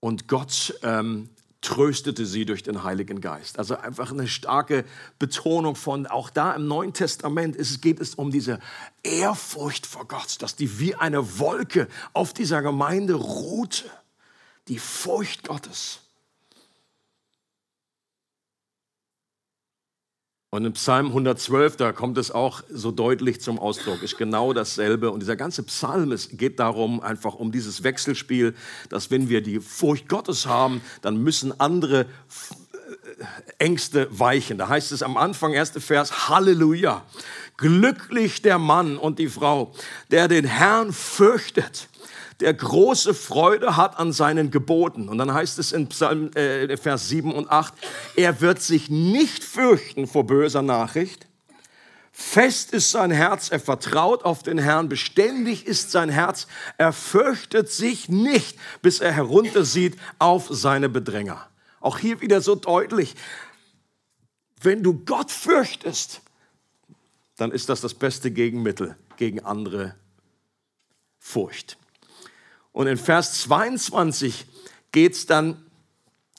Und 0.00 0.28
Gott 0.28 0.78
ähm, 0.82 1.30
tröstete 1.60 2.26
sie 2.26 2.44
durch 2.44 2.62
den 2.62 2.84
Heiligen 2.84 3.20
Geist. 3.20 3.58
Also 3.58 3.76
einfach 3.76 4.12
eine 4.12 4.28
starke 4.28 4.84
Betonung 5.18 5.74
von, 5.74 6.06
auch 6.06 6.30
da 6.30 6.52
im 6.52 6.68
Neuen 6.68 6.92
Testament 6.92 7.56
ist, 7.56 7.82
geht 7.82 7.98
es 7.98 8.14
um 8.14 8.30
diese 8.30 8.60
Ehrfurcht 9.02 9.86
vor 9.86 10.06
Gott, 10.06 10.40
dass 10.40 10.54
die 10.56 10.78
wie 10.78 10.94
eine 10.94 11.38
Wolke 11.38 11.88
auf 12.12 12.32
dieser 12.32 12.62
Gemeinde 12.62 13.14
ruhte. 13.14 13.90
Die 14.68 14.78
Furcht 14.78 15.48
Gottes. 15.48 16.00
Und 20.50 20.64
im 20.64 20.72
Psalm 20.72 21.08
112, 21.08 21.76
da 21.76 21.92
kommt 21.92 22.16
es 22.16 22.30
auch 22.30 22.62
so 22.70 22.90
deutlich 22.90 23.42
zum 23.42 23.58
Ausdruck, 23.58 24.02
ist 24.02 24.16
genau 24.16 24.54
dasselbe. 24.54 25.10
Und 25.10 25.20
dieser 25.20 25.36
ganze 25.36 25.62
Psalm, 25.64 26.10
es 26.10 26.30
geht 26.38 26.58
darum, 26.58 27.02
einfach 27.02 27.34
um 27.34 27.52
dieses 27.52 27.82
Wechselspiel, 27.82 28.54
dass 28.88 29.10
wenn 29.10 29.28
wir 29.28 29.42
die 29.42 29.60
Furcht 29.60 30.08
Gottes 30.08 30.46
haben, 30.46 30.80
dann 31.02 31.18
müssen 31.18 31.60
andere 31.60 32.00
äh, 32.00 32.06
Ängste 33.58 34.08
weichen. 34.10 34.56
Da 34.56 34.70
heißt 34.70 34.90
es 34.90 35.02
am 35.02 35.18
Anfang, 35.18 35.52
erste 35.52 35.82
Vers, 35.82 36.30
Halleluja. 36.30 37.04
Glücklich 37.58 38.40
der 38.40 38.58
Mann 38.58 38.96
und 38.96 39.18
die 39.18 39.28
Frau, 39.28 39.74
der 40.10 40.28
den 40.28 40.46
Herrn 40.46 40.94
fürchtet 40.94 41.88
der 42.40 42.54
große 42.54 43.14
Freude 43.14 43.76
hat 43.76 43.98
an 43.98 44.12
seinen 44.12 44.50
Geboten. 44.50 45.08
Und 45.08 45.18
dann 45.18 45.32
heißt 45.32 45.58
es 45.58 45.72
in 45.72 45.88
Psalm, 45.88 46.30
äh, 46.34 46.76
Vers 46.76 47.08
7 47.08 47.32
und 47.34 47.50
8, 47.50 47.74
er 48.16 48.40
wird 48.40 48.62
sich 48.62 48.90
nicht 48.90 49.42
fürchten 49.42 50.06
vor 50.06 50.24
böser 50.24 50.62
Nachricht. 50.62 51.26
Fest 52.12 52.72
ist 52.72 52.90
sein 52.90 53.12
Herz, 53.12 53.48
er 53.48 53.60
vertraut 53.60 54.24
auf 54.24 54.42
den 54.42 54.58
Herrn, 54.58 54.88
beständig 54.88 55.66
ist 55.66 55.92
sein 55.92 56.08
Herz, 56.08 56.48
er 56.76 56.92
fürchtet 56.92 57.70
sich 57.70 58.08
nicht, 58.08 58.58
bis 58.82 58.98
er 58.98 59.12
heruntersieht 59.12 59.96
auf 60.18 60.48
seine 60.50 60.88
Bedränger. 60.88 61.48
Auch 61.80 61.98
hier 61.98 62.20
wieder 62.20 62.40
so 62.40 62.56
deutlich, 62.56 63.14
wenn 64.60 64.82
du 64.82 64.94
Gott 65.04 65.30
fürchtest, 65.30 66.22
dann 67.36 67.52
ist 67.52 67.68
das 67.68 67.80
das 67.80 67.94
beste 67.94 68.32
Gegenmittel 68.32 68.96
gegen 69.16 69.44
andere 69.44 69.94
Furcht. 71.18 71.78
Und 72.78 72.86
in 72.86 72.96
Vers 72.96 73.42
22 73.42 74.46
geht 74.92 75.14
es 75.14 75.26
dann 75.26 75.56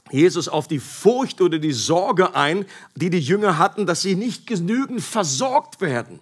Jesus 0.09 0.47
auf 0.47 0.69
die 0.69 0.79
Furcht 0.79 1.41
oder 1.41 1.59
die 1.59 1.73
Sorge 1.73 2.33
ein, 2.33 2.65
die 2.95 3.09
die 3.09 3.19
Jünger 3.19 3.57
hatten, 3.57 3.85
dass 3.85 4.03
sie 4.03 4.15
nicht 4.15 4.47
genügend 4.47 5.01
versorgt 5.01 5.81
werden. 5.81 6.21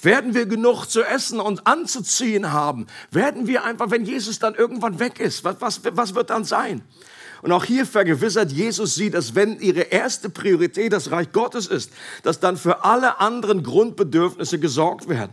Werden 0.00 0.32
wir 0.34 0.46
genug 0.46 0.84
zu 0.84 1.02
essen 1.02 1.40
und 1.40 1.66
anzuziehen 1.66 2.52
haben? 2.52 2.86
Werden 3.10 3.48
wir 3.48 3.64
einfach, 3.64 3.90
wenn 3.90 4.04
Jesus 4.04 4.38
dann 4.38 4.54
irgendwann 4.54 5.00
weg 5.00 5.18
ist, 5.18 5.42
was, 5.42 5.56
was, 5.58 5.80
was 5.82 6.14
wird 6.14 6.30
dann 6.30 6.44
sein? 6.44 6.82
Und 7.42 7.50
auch 7.50 7.64
hier 7.64 7.84
vergewissert 7.84 8.52
Jesus 8.52 8.94
sie, 8.94 9.10
dass 9.10 9.34
wenn 9.34 9.58
ihre 9.58 9.80
erste 9.80 10.30
Priorität 10.30 10.92
das 10.92 11.10
Reich 11.10 11.32
Gottes 11.32 11.66
ist, 11.66 11.90
dass 12.22 12.38
dann 12.38 12.56
für 12.56 12.84
alle 12.84 13.18
anderen 13.18 13.64
Grundbedürfnisse 13.64 14.60
gesorgt 14.60 15.08
werden 15.08 15.32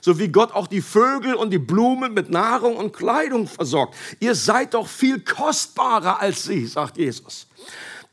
so 0.00 0.18
wie 0.18 0.28
Gott 0.28 0.52
auch 0.52 0.66
die 0.66 0.82
Vögel 0.82 1.34
und 1.34 1.50
die 1.50 1.58
Blumen 1.58 2.14
mit 2.14 2.30
Nahrung 2.30 2.76
und 2.76 2.92
Kleidung 2.92 3.46
versorgt. 3.46 3.94
Ihr 4.20 4.34
seid 4.34 4.74
doch 4.74 4.88
viel 4.88 5.20
kostbarer 5.20 6.20
als 6.20 6.44
sie, 6.44 6.66
sagt 6.66 6.98
Jesus. 6.98 7.46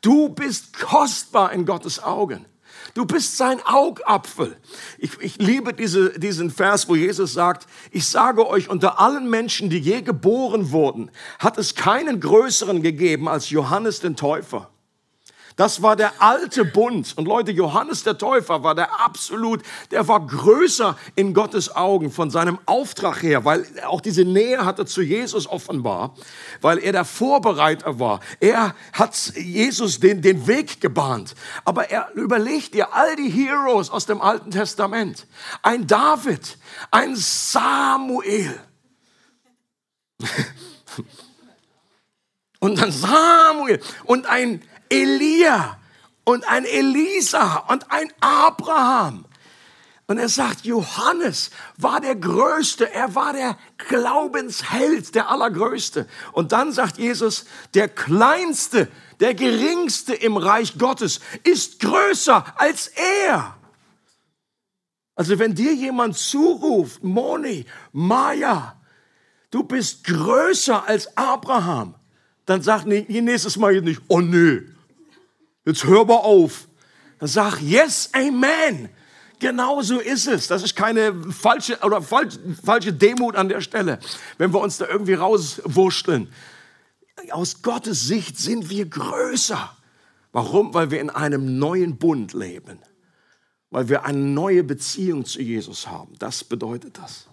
Du 0.02 0.30
bist 0.30 0.78
kostbar 0.78 1.54
in 1.54 1.66
Gottes 1.66 2.04
Augen. 2.04 2.46
Du 2.94 3.06
bist 3.06 3.38
sein 3.38 3.60
Augapfel. 3.66 4.58
Ich, 5.00 5.20
ich 5.20 5.38
liebe 5.38 5.74
diese, 5.74 6.20
diesen 6.20 6.52
Vers, 6.52 6.88
wo 6.90 6.96
Jesus 6.96 7.34
sagt, 7.34 7.68
ich 7.92 8.06
sage 8.06 8.48
euch, 8.48 8.70
unter 8.70 9.00
allen 9.00 9.30
Menschen, 9.30 9.70
die 9.70 9.80
je 9.80 10.02
geboren 10.02 10.72
wurden, 10.72 11.10
hat 11.40 11.58
es 11.58 11.74
keinen 11.74 12.20
größeren 12.20 12.84
gegeben 12.84 13.28
als 13.28 13.50
Johannes 13.50 14.00
den 14.00 14.16
Täufer. 14.16 14.73
Das 15.56 15.82
war 15.82 15.96
der 15.96 16.22
alte 16.22 16.66
Bund. 16.66 17.14
Und 17.16 17.28
Leute, 17.28 17.52
Johannes 17.52 18.04
der 18.04 18.18
Täufer 18.18 18.64
war 18.64 18.76
der 18.76 19.00
absolut, 19.02 19.62
der 19.92 20.08
war 20.08 20.26
größer 20.26 20.98
in 21.16 21.34
Gottes 21.34 21.76
Augen 21.76 22.12
von 22.12 22.30
seinem 22.30 22.60
Auftrag 22.66 23.22
her, 23.22 23.46
weil 23.46 23.66
auch 23.86 24.02
diese 24.02 24.26
Nähe 24.26 24.66
hatte 24.66 24.86
zu 24.86 25.02
Jesus 25.02 25.48
offenbar, 25.48 26.16
weil 26.62 26.80
er 26.80 26.92
der 26.92 27.06
Vorbereiter 27.06 28.00
war. 28.00 28.20
Er 28.40 28.76
hat 28.94 29.34
Jesus 29.36 30.00
den, 30.00 30.22
den 30.22 30.48
Weg 30.48 30.82
gebahnt. 30.82 31.36
Aber 31.66 31.90
er 31.92 32.12
überlegt 32.16 32.74
dir 32.74 32.94
all 32.94 33.16
die 33.16 33.30
Heroes 33.30 33.90
aus 33.90 34.06
dem 34.06 34.22
Alten 34.22 34.52
Testament. 34.52 35.28
Ein 35.62 35.86
David, 35.88 36.58
ein 36.92 37.16
Samuel. 37.16 38.60
und 42.60 42.80
dann 42.80 42.92
Samuel 42.92 43.82
und 44.06 44.26
ein 44.26 44.62
Elia 44.94 45.80
und 46.24 46.48
ein 46.48 46.66
Elisa 46.66 47.58
und 47.68 47.92
ein 47.92 48.12
Abraham. 48.20 49.26
Und 50.06 50.18
er 50.18 50.30
sagt, 50.30 50.66
Johannes 50.66 51.50
war 51.78 52.02
der 52.02 52.16
Größte, 52.16 52.92
er 52.94 53.16
war 53.16 53.34
der 53.34 53.58
Glaubensheld, 53.88 55.16
der 55.16 55.30
Allergrößte. 55.30 56.08
Und 56.34 56.52
dann 56.52 56.72
sagt 56.72 56.98
Jesus, 56.98 57.46
der 57.74 57.88
Kleinste, 57.88 58.90
der 59.20 59.34
Geringste 59.34 60.14
im 60.14 60.38
Reich 60.38 60.78
Gottes 60.78 61.20
ist 61.44 61.80
größer 61.80 62.46
als 62.58 62.88
er. 63.24 63.56
Also 65.16 65.40
wenn 65.40 65.56
dir 65.56 65.74
jemand 65.74 66.18
zuruft, 66.18 67.04
Moni, 67.04 67.66
Maya, 67.92 68.80
du 69.52 69.64
bist 69.64 70.04
größer 70.04 70.88
als 70.88 71.16
Abraham, 71.16 71.96
dann 72.46 72.62
sag 72.62 72.86
nächstes 72.86 73.56
Mal 73.58 73.80
nicht, 73.82 74.02
oh 74.10 74.20
nee, 74.20 74.64
Jetzt 75.66 75.86
hör 75.86 76.06
mal 76.06 76.16
auf. 76.16 76.68
Dann 77.20 77.30
sag, 77.30 77.62
yes, 77.62 78.10
amen. 78.14 78.90
Genau 79.40 79.82
so 79.82 80.00
ist 80.00 80.28
es. 80.28 80.48
Das 80.48 80.64
ist 80.64 80.76
keine 80.76 81.14
falsche 81.32 81.80
oder 81.80 82.02
falsch, 82.02 82.36
falsche 82.64 82.94
Demut 82.94 83.36
an 83.36 83.50
der 83.50 83.62
Stelle, 83.62 84.00
wenn 84.38 84.54
wir 84.54 84.62
uns 84.62 84.78
da 84.78 84.88
irgendwie 84.88 85.14
rauswurschteln. 85.14 86.32
Aus 87.32 87.62
Gottes 87.62 88.08
Sicht 88.08 88.38
sind 88.38 88.70
wir 88.70 88.86
größer. 88.86 89.78
Warum? 90.32 90.74
Weil 90.74 90.92
wir 90.92 91.00
in 91.00 91.10
einem 91.10 91.60
neuen 91.60 91.98
Bund 91.98 92.34
leben. 92.34 92.80
weil 93.74 93.90
wir 93.90 94.06
eine 94.06 94.20
neue 94.20 94.64
Beziehung 94.64 95.26
zu 95.26 95.42
Jesus 95.42 95.88
haben. 95.88 96.14
Das 96.20 96.44
bedeutet 96.44 97.00
das. 97.00 97.28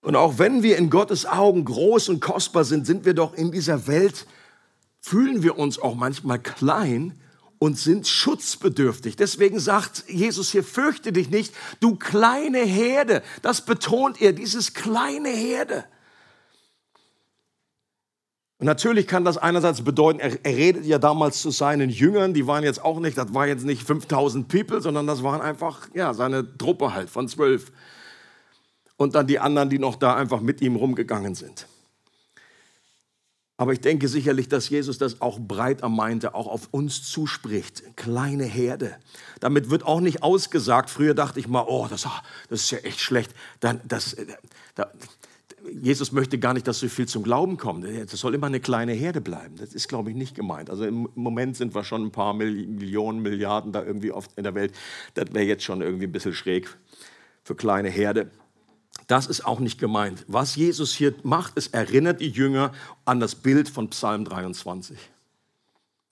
Und 0.00 0.16
auch 0.16 0.38
wenn 0.38 0.64
wir 0.64 0.78
in 0.78 0.90
Gottes 0.90 1.26
Augen 1.26 1.64
groß 1.64 2.08
und 2.08 2.20
kostbar 2.20 2.64
sind, 2.64 2.86
sind 2.86 3.04
wir 3.04 3.14
doch 3.14 3.34
in 3.34 3.52
dieser 3.52 3.86
Welt, 3.86 4.26
fühlen 5.00 5.42
wir 5.42 5.58
uns 5.58 5.78
auch 5.78 5.94
manchmal 5.94 6.38
klein 6.38 7.18
und 7.58 7.78
sind 7.78 8.06
schutzbedürftig. 8.06 9.16
Deswegen 9.16 9.60
sagt 9.60 10.04
Jesus 10.08 10.50
hier, 10.50 10.64
fürchte 10.64 11.12
dich 11.12 11.30
nicht, 11.30 11.54
du 11.80 11.96
kleine 11.96 12.58
Herde. 12.58 13.22
Das 13.42 13.64
betont 13.64 14.20
er, 14.20 14.32
dieses 14.32 14.72
kleine 14.72 15.28
Herde. 15.28 15.84
Und 18.58 18.66
natürlich 18.66 19.06
kann 19.06 19.24
das 19.24 19.38
einerseits 19.38 19.82
bedeuten, 19.82 20.20
er, 20.20 20.44
er, 20.44 20.56
redet 20.56 20.84
ja 20.84 20.98
damals 20.98 21.40
zu 21.40 21.50
seinen 21.50 21.88
Jüngern, 21.88 22.34
die 22.34 22.46
waren 22.46 22.62
jetzt 22.62 22.84
auch 22.84 23.00
nicht, 23.00 23.16
das 23.16 23.32
war 23.32 23.46
jetzt 23.46 23.64
nicht 23.64 23.82
5000 23.82 24.48
People, 24.48 24.82
sondern 24.82 25.06
das 25.06 25.22
waren 25.22 25.40
einfach, 25.40 25.88
ja, 25.94 26.12
seine 26.12 26.58
Truppe 26.58 26.92
halt 26.92 27.08
von 27.08 27.26
zwölf. 27.26 27.72
Und 28.98 29.14
dann 29.14 29.26
die 29.26 29.38
anderen, 29.38 29.70
die 29.70 29.78
noch 29.78 29.96
da 29.96 30.14
einfach 30.14 30.42
mit 30.42 30.60
ihm 30.60 30.76
rumgegangen 30.76 31.34
sind. 31.34 31.66
Aber 33.60 33.74
ich 33.74 33.82
denke 33.82 34.08
sicherlich, 34.08 34.48
dass 34.48 34.70
Jesus 34.70 34.96
das 34.96 35.20
auch 35.20 35.38
breiter 35.38 35.90
meinte, 35.90 36.34
auch 36.34 36.46
auf 36.46 36.68
uns 36.70 37.02
zuspricht. 37.02 37.82
Kleine 37.94 38.44
Herde. 38.44 38.96
Damit 39.38 39.68
wird 39.68 39.84
auch 39.84 40.00
nicht 40.00 40.22
ausgesagt. 40.22 40.88
Früher 40.88 41.12
dachte 41.12 41.38
ich 41.40 41.46
mal, 41.46 41.66
oh, 41.68 41.86
das, 41.86 42.08
das 42.48 42.62
ist 42.62 42.70
ja 42.70 42.78
echt 42.78 43.00
schlecht. 43.00 43.34
Dann, 43.60 43.82
das, 43.86 44.14
äh, 44.14 44.24
da, 44.76 44.90
Jesus 45.78 46.10
möchte 46.10 46.38
gar 46.38 46.54
nicht, 46.54 46.66
dass 46.66 46.78
so 46.78 46.88
viel 46.88 47.06
zum 47.06 47.22
Glauben 47.22 47.58
kommt. 47.58 47.84
Das 47.84 48.18
soll 48.18 48.34
immer 48.34 48.46
eine 48.46 48.60
kleine 48.60 48.92
Herde 48.92 49.20
bleiben. 49.20 49.56
Das 49.58 49.74
ist, 49.74 49.88
glaube 49.88 50.08
ich, 50.08 50.16
nicht 50.16 50.34
gemeint. 50.34 50.70
Also 50.70 50.86
im 50.86 51.10
Moment 51.14 51.54
sind 51.54 51.74
wir 51.74 51.84
schon 51.84 52.06
ein 52.06 52.12
paar 52.12 52.32
Millionen, 52.32 53.20
Milliarden 53.20 53.72
da 53.72 53.84
irgendwie 53.84 54.10
oft 54.10 54.30
in 54.38 54.44
der 54.44 54.54
Welt. 54.54 54.72
Das 55.12 55.34
wäre 55.34 55.44
jetzt 55.44 55.64
schon 55.64 55.82
irgendwie 55.82 56.06
ein 56.06 56.12
bisschen 56.12 56.32
schräg 56.32 56.74
für 57.44 57.54
kleine 57.54 57.90
Herde. 57.90 58.30
Das 59.10 59.26
ist 59.26 59.44
auch 59.44 59.58
nicht 59.58 59.80
gemeint. 59.80 60.24
Was 60.28 60.54
Jesus 60.54 60.94
hier 60.94 61.12
macht, 61.24 61.54
es 61.56 61.66
erinnert 61.66 62.20
die 62.20 62.28
Jünger 62.28 62.70
an 63.04 63.18
das 63.18 63.34
Bild 63.34 63.68
von 63.68 63.90
Psalm 63.90 64.24
23. 64.24 64.96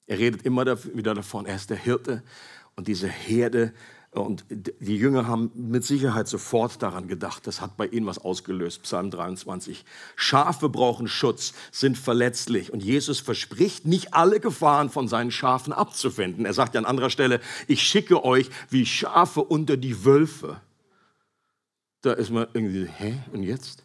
Er 0.08 0.18
redet 0.18 0.42
immer 0.42 0.66
wieder 0.94 1.14
davon, 1.14 1.46
er 1.46 1.54
ist 1.54 1.70
der 1.70 1.76
Hirte 1.76 2.24
und 2.74 2.88
diese 2.88 3.06
Herde. 3.06 3.72
Und 4.10 4.46
die 4.50 4.96
Jünger 4.96 5.28
haben 5.28 5.52
mit 5.54 5.84
Sicherheit 5.84 6.26
sofort 6.26 6.82
daran 6.82 7.06
gedacht. 7.06 7.46
Das 7.46 7.60
hat 7.60 7.76
bei 7.76 7.86
ihnen 7.86 8.06
was 8.06 8.18
ausgelöst. 8.18 8.82
Psalm 8.82 9.12
23. 9.12 9.84
Schafe 10.16 10.68
brauchen 10.68 11.06
Schutz, 11.06 11.54
sind 11.70 11.96
verletzlich. 11.96 12.72
Und 12.72 12.82
Jesus 12.82 13.20
verspricht, 13.20 13.86
nicht 13.86 14.12
alle 14.14 14.40
Gefahren 14.40 14.90
von 14.90 15.06
seinen 15.06 15.30
Schafen 15.30 15.72
abzuwenden. 15.72 16.46
Er 16.46 16.52
sagt 16.52 16.74
ja 16.74 16.80
an 16.80 16.84
anderer 16.84 17.10
Stelle, 17.10 17.38
ich 17.68 17.80
schicke 17.84 18.24
euch 18.24 18.50
wie 18.70 18.86
Schafe 18.86 19.44
unter 19.44 19.76
die 19.76 20.04
Wölfe. 20.04 20.60
Da 22.02 22.12
ist 22.12 22.30
man 22.30 22.46
irgendwie, 22.52 22.86
hä, 22.86 23.18
und 23.32 23.42
jetzt? 23.42 23.82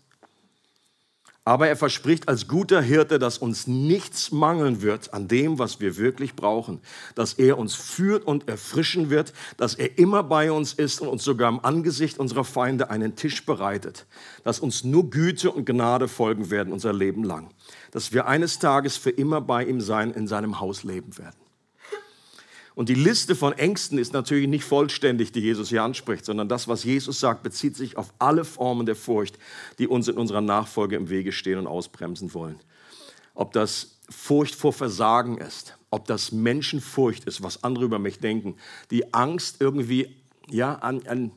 Aber 1.46 1.67
er 1.67 1.75
verspricht 1.75 2.29
als 2.29 2.48
guter 2.48 2.82
Hirte, 2.82 3.20
dass 3.20 3.38
uns 3.38 3.67
nichts 3.67 4.32
mangeln 4.32 4.82
wird 4.82 5.13
an 5.13 5.27
dem, 5.27 5.60
was 5.60 5.82
wir 5.82 5.98
wirklich 5.98 6.36
brauchen. 6.36 6.79
Dass 7.15 7.34
er 7.34 7.58
uns 7.58 7.75
führt 7.75 8.25
und 8.25 8.48
erfrischen 8.48 9.10
wird, 9.10 9.34
dass 9.58 9.75
er 9.75 9.98
immer 9.98 10.24
bei 10.24 10.53
uns 10.53 10.72
ist 10.72 11.01
und 11.01 11.10
uns 11.10 11.25
sogar 11.25 11.50
im 11.50 11.60
Angesicht 11.60 12.17
unserer 12.17 12.46
Feinde 12.46 12.89
einen 12.89 13.17
Tisch 13.17 13.46
bereitet. 13.46 14.05
Dass 14.46 14.60
uns 14.60 14.86
nur 14.86 15.10
Güte 15.10 15.51
und 15.51 15.65
Gnade 15.65 16.08
folgen 16.08 16.50
werden 16.50 16.72
unser 16.72 16.93
Leben 16.93 17.25
lang. 17.25 17.50
Dass 17.91 18.13
wir 18.13 18.25
eines 18.25 18.60
Tages 18.60 18.96
für 18.96 19.10
immer 19.10 19.41
bei 19.41 19.65
ihm 19.65 19.82
sein, 19.82 20.12
in 20.12 20.27
seinem 20.27 20.62
Haus 20.62 20.84
leben 20.84 21.17
werden. 21.17 21.43
Und 22.75 22.89
die 22.89 22.96
Liste 22.96 23.36
von 23.36 23.53
Ängsten 23.53 23.98
ist 23.98 24.13
natürlich 24.13 24.48
nicht 24.48 24.63
vollständig, 24.63 25.32
die 25.32 25.42
Jesus 25.42 25.70
hier 25.70 25.84
anspricht, 25.84 26.25
sondern 26.25 26.50
das, 26.50 26.68
was 26.68 26.84
Jesus 26.84 27.20
sagt, 27.20 27.44
bezieht 27.44 27.75
sich 27.75 27.98
auf 27.98 28.13
alle 28.18 28.46
Formen 28.46 28.86
der 28.86 28.96
Furcht, 28.96 29.38
die 29.77 29.88
uns 29.88 30.08
in 30.08 30.18
unserer 30.18 30.42
Nachfolge 30.42 30.96
im 30.96 31.10
Wege 31.10 31.32
stehen 31.32 31.60
und 31.60 31.68
ausbremsen 31.68 32.34
wollen. 32.34 32.60
Ob 33.36 33.53
das 33.53 34.00
Furcht 34.10 34.56
vor 34.56 34.74
Versagen 34.74 35.38
ist, 35.38 35.77
ob 35.92 36.06
das 36.06 36.32
Menschenfurcht 36.32 37.25
ist, 37.25 37.44
was 37.44 37.63
andere 37.63 37.86
über 37.86 38.00
mich 38.00 38.20
denken, 38.20 38.56
die 38.89 39.13
Angst 39.13 39.58
irgendwie, 39.60 40.15
ja, 40.50 40.75
an, 40.75 41.06
an 41.06 41.32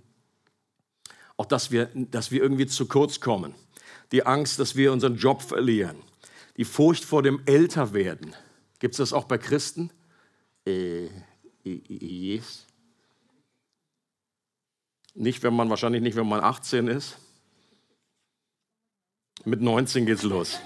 auch 1.36 1.46
dass 1.46 1.70
wir, 1.70 1.90
dass 1.94 2.30
wir 2.30 2.42
irgendwie 2.42 2.66
zu 2.66 2.86
kurz 2.86 3.20
kommen, 3.20 3.54
die 4.12 4.24
Angst, 4.24 4.58
dass 4.58 4.76
wir 4.76 4.92
unseren 4.92 5.16
Job 5.16 5.42
verlieren, 5.42 5.96
die 6.56 6.64
Furcht 6.64 7.04
vor 7.04 7.22
dem 7.22 7.42
Älterwerden. 7.44 8.34
Gibt 8.78 8.94
es 8.94 8.98
das 8.98 9.12
auch 9.12 9.24
bei 9.24 9.36
Christen? 9.36 9.90
Äh, 10.66 11.08
yes. 11.64 12.66
Nicht, 15.14 15.42
wenn 15.42 15.54
man, 15.54 15.70
wahrscheinlich 15.70 16.02
nicht, 16.02 16.16
wenn 16.16 16.28
man 16.28 16.40
18 16.40 16.88
ist. 16.88 17.18
Mit 19.44 19.62
19 19.62 20.06
geht's 20.06 20.24
los. 20.24 20.58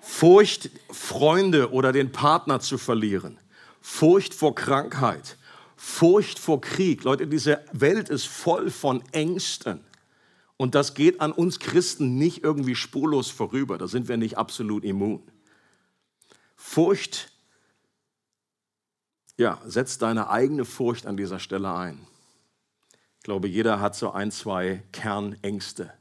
Furcht, 0.00 0.70
Freunde 0.90 1.72
oder 1.72 1.92
den 1.92 2.12
Partner 2.12 2.60
zu 2.60 2.78
verlieren. 2.78 3.38
Furcht 3.80 4.34
vor 4.34 4.54
Krankheit. 4.54 5.36
Furcht 5.76 6.38
vor 6.38 6.60
Krieg. 6.60 7.02
Leute, 7.02 7.26
diese 7.26 7.64
Welt 7.72 8.08
ist 8.08 8.26
voll 8.26 8.70
von 8.70 9.02
Ängsten. 9.12 9.80
Und 10.56 10.74
das 10.74 10.94
geht 10.94 11.20
an 11.20 11.32
uns 11.32 11.58
Christen 11.58 12.16
nicht 12.16 12.44
irgendwie 12.44 12.76
spurlos 12.76 13.30
vorüber. 13.30 13.76
Da 13.76 13.88
sind 13.88 14.08
wir 14.08 14.16
nicht 14.16 14.38
absolut 14.38 14.84
immun. 14.84 15.22
Furcht 16.54 17.33
ja, 19.36 19.60
setz 19.66 19.98
deine 19.98 20.30
eigene 20.30 20.64
Furcht 20.64 21.06
an 21.06 21.16
dieser 21.16 21.38
Stelle 21.38 21.74
ein. 21.74 22.06
Ich 23.18 23.24
glaube, 23.24 23.48
jeder 23.48 23.80
hat 23.80 23.96
so 23.96 24.10
ein, 24.10 24.30
zwei 24.30 24.82
Kernängste, 24.92 25.92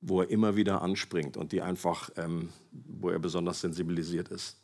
wo 0.00 0.22
er 0.22 0.30
immer 0.30 0.56
wieder 0.56 0.82
anspringt 0.82 1.36
und 1.36 1.52
die 1.52 1.62
einfach, 1.62 2.10
ähm, 2.16 2.48
wo 2.70 3.10
er 3.10 3.18
besonders 3.18 3.60
sensibilisiert 3.60 4.28
ist. 4.28 4.56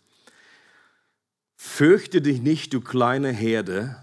Fürchte 1.57 2.23
dich 2.23 2.41
nicht, 2.41 2.73
du 2.73 2.81
kleine 2.81 3.31
Herde. 3.31 3.97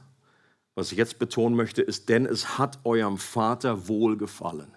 Was 0.76 0.92
ich 0.92 0.98
jetzt 0.98 1.20
betonen 1.20 1.56
möchte, 1.56 1.82
ist, 1.82 2.10
denn 2.10 2.26
es 2.26 2.58
hat 2.58 2.80
eurem 2.84 3.18
Vater 3.18 3.88
wohlgefallen, 3.88 4.74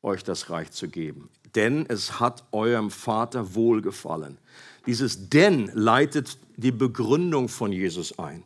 euch 0.00 0.22
das 0.22 0.48
Reich 0.48 0.70
zu 0.70 0.88
geben. 0.88 1.28
Denn 1.56 1.86
es 1.88 2.20
hat 2.20 2.44
eurem 2.52 2.90
Vater 2.90 3.54
wohlgefallen. 3.54 4.38
Dieses 4.86 5.28
denn 5.28 5.70
leitet 5.74 6.38
die 6.56 6.72
Begründung 6.72 7.48
von 7.48 7.72
Jesus 7.72 8.18
ein. 8.18 8.44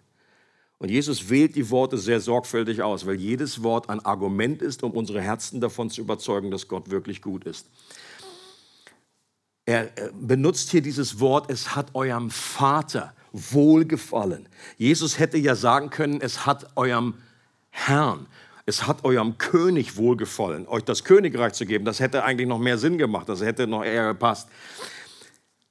Und 0.78 0.90
Jesus 0.90 1.28
wählt 1.28 1.56
die 1.56 1.70
Worte 1.70 1.98
sehr 1.98 2.20
sorgfältig 2.20 2.82
aus, 2.82 3.04
weil 3.04 3.16
jedes 3.16 3.62
Wort 3.62 3.90
ein 3.90 4.04
Argument 4.04 4.62
ist, 4.62 4.84
um 4.84 4.92
unsere 4.92 5.20
Herzen 5.20 5.60
davon 5.60 5.90
zu 5.90 6.00
überzeugen, 6.00 6.50
dass 6.50 6.68
Gott 6.68 6.90
wirklich 6.90 7.20
gut 7.20 7.44
ist. 7.44 7.66
Er 9.66 9.90
benutzt 10.18 10.70
hier 10.70 10.80
dieses 10.80 11.20
Wort, 11.20 11.50
es 11.50 11.74
hat 11.74 11.94
eurem 11.94 12.30
Vater 12.30 13.12
wohlgefallen. 13.32 14.48
Jesus 14.78 15.18
hätte 15.18 15.36
ja 15.36 15.54
sagen 15.56 15.90
können, 15.90 16.20
es 16.20 16.46
hat 16.46 16.70
eurem 16.76 17.14
Herrn, 17.70 18.26
es 18.64 18.86
hat 18.86 19.04
eurem 19.04 19.36
König 19.36 19.96
wohlgefallen, 19.96 20.66
euch 20.68 20.84
das 20.84 21.04
Königreich 21.04 21.52
zu 21.52 21.66
geben. 21.66 21.84
Das 21.84 22.00
hätte 22.00 22.24
eigentlich 22.24 22.48
noch 22.48 22.58
mehr 22.58 22.78
Sinn 22.78 22.98
gemacht, 22.98 23.28
das 23.28 23.42
hätte 23.42 23.66
noch 23.66 23.84
eher 23.84 24.08
gepasst. 24.08 24.48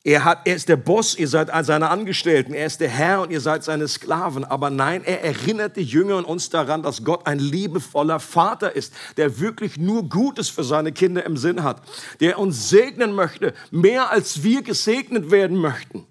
Er, 0.03 0.23
hat, 0.23 0.41
er 0.45 0.55
ist 0.55 0.69
der 0.69 0.77
Boss, 0.77 1.17
ihr 1.17 1.27
seid 1.27 1.49
seine 1.65 1.89
Angestellten, 1.89 2.53
er 2.53 2.65
ist 2.65 2.79
der 2.79 2.87
Herr 2.87 3.21
und 3.21 3.31
ihr 3.31 3.41
seid 3.41 3.63
seine 3.63 3.87
Sklaven. 3.87 4.45
Aber 4.45 4.69
nein, 4.69 5.03
er 5.03 5.23
erinnert 5.23 5.75
die 5.75 5.83
Jünger 5.83 6.15
und 6.17 6.25
uns 6.25 6.49
daran, 6.49 6.81
dass 6.81 7.03
Gott 7.03 7.27
ein 7.27 7.39
liebevoller 7.39 8.19
Vater 8.19 8.73
ist, 8.73 8.93
der 9.17 9.39
wirklich 9.39 9.77
nur 9.77 10.07
Gutes 10.07 10.49
für 10.49 10.63
seine 10.63 10.93
Kinder 10.93 11.25
im 11.25 11.35
Sinn 11.35 11.63
hat, 11.63 11.81
der 12.19 12.39
uns 12.39 12.69
segnen 12.69 13.13
möchte, 13.13 13.53
mehr 13.71 14.11
als 14.11 14.43
wir 14.43 14.61
gesegnet 14.61 15.29
werden 15.31 15.57
möchten. 15.57 16.05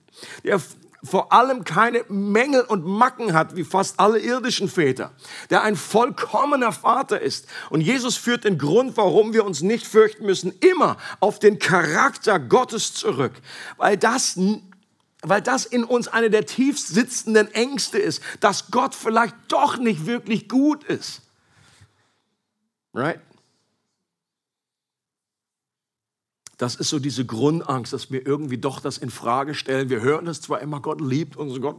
Der 0.44 0.60
vor 1.06 1.32
allem 1.32 1.64
keine 1.64 2.04
Mängel 2.08 2.62
und 2.62 2.84
Macken 2.84 3.32
hat, 3.32 3.56
wie 3.56 3.64
fast 3.64 3.98
alle 3.98 4.18
irdischen 4.18 4.68
Väter, 4.68 5.12
der 5.50 5.62
ein 5.62 5.76
vollkommener 5.76 6.72
Vater 6.72 7.20
ist. 7.20 7.46
Und 7.70 7.80
Jesus 7.80 8.16
führt 8.16 8.44
den 8.44 8.58
Grund, 8.58 8.96
warum 8.96 9.32
wir 9.32 9.44
uns 9.44 9.62
nicht 9.62 9.86
fürchten 9.86 10.26
müssen, 10.26 10.52
immer 10.60 10.96
auf 11.20 11.38
den 11.38 11.58
Charakter 11.58 12.38
Gottes 12.38 12.94
zurück, 12.94 13.32
weil 13.76 13.96
das 13.96 14.38
weil 15.22 15.42
das 15.42 15.64
in 15.64 15.82
uns 15.82 16.06
eine 16.06 16.30
der 16.30 16.46
tiefst 16.46 16.88
sitzenden 16.88 17.52
Ängste 17.52 17.98
ist, 17.98 18.22
dass 18.40 18.70
Gott 18.70 18.94
vielleicht 18.94 19.34
doch 19.48 19.76
nicht 19.76 20.06
wirklich 20.06 20.48
gut 20.48 20.84
ist. 20.84 21.22
Right? 22.94 23.20
Das 26.56 26.74
ist 26.76 26.88
so 26.88 26.98
diese 26.98 27.26
Grundangst, 27.26 27.92
dass 27.92 28.10
wir 28.10 28.26
irgendwie 28.26 28.58
doch 28.58 28.80
das 28.80 28.96
in 28.96 29.10
Frage 29.10 29.54
stellen. 29.54 29.90
Wir 29.90 30.00
hören 30.00 30.26
es 30.26 30.40
zwar 30.40 30.60
immer, 30.60 30.80
Gott 30.80 31.00
liebt 31.00 31.36
uns, 31.36 31.60
Gott, 31.60 31.76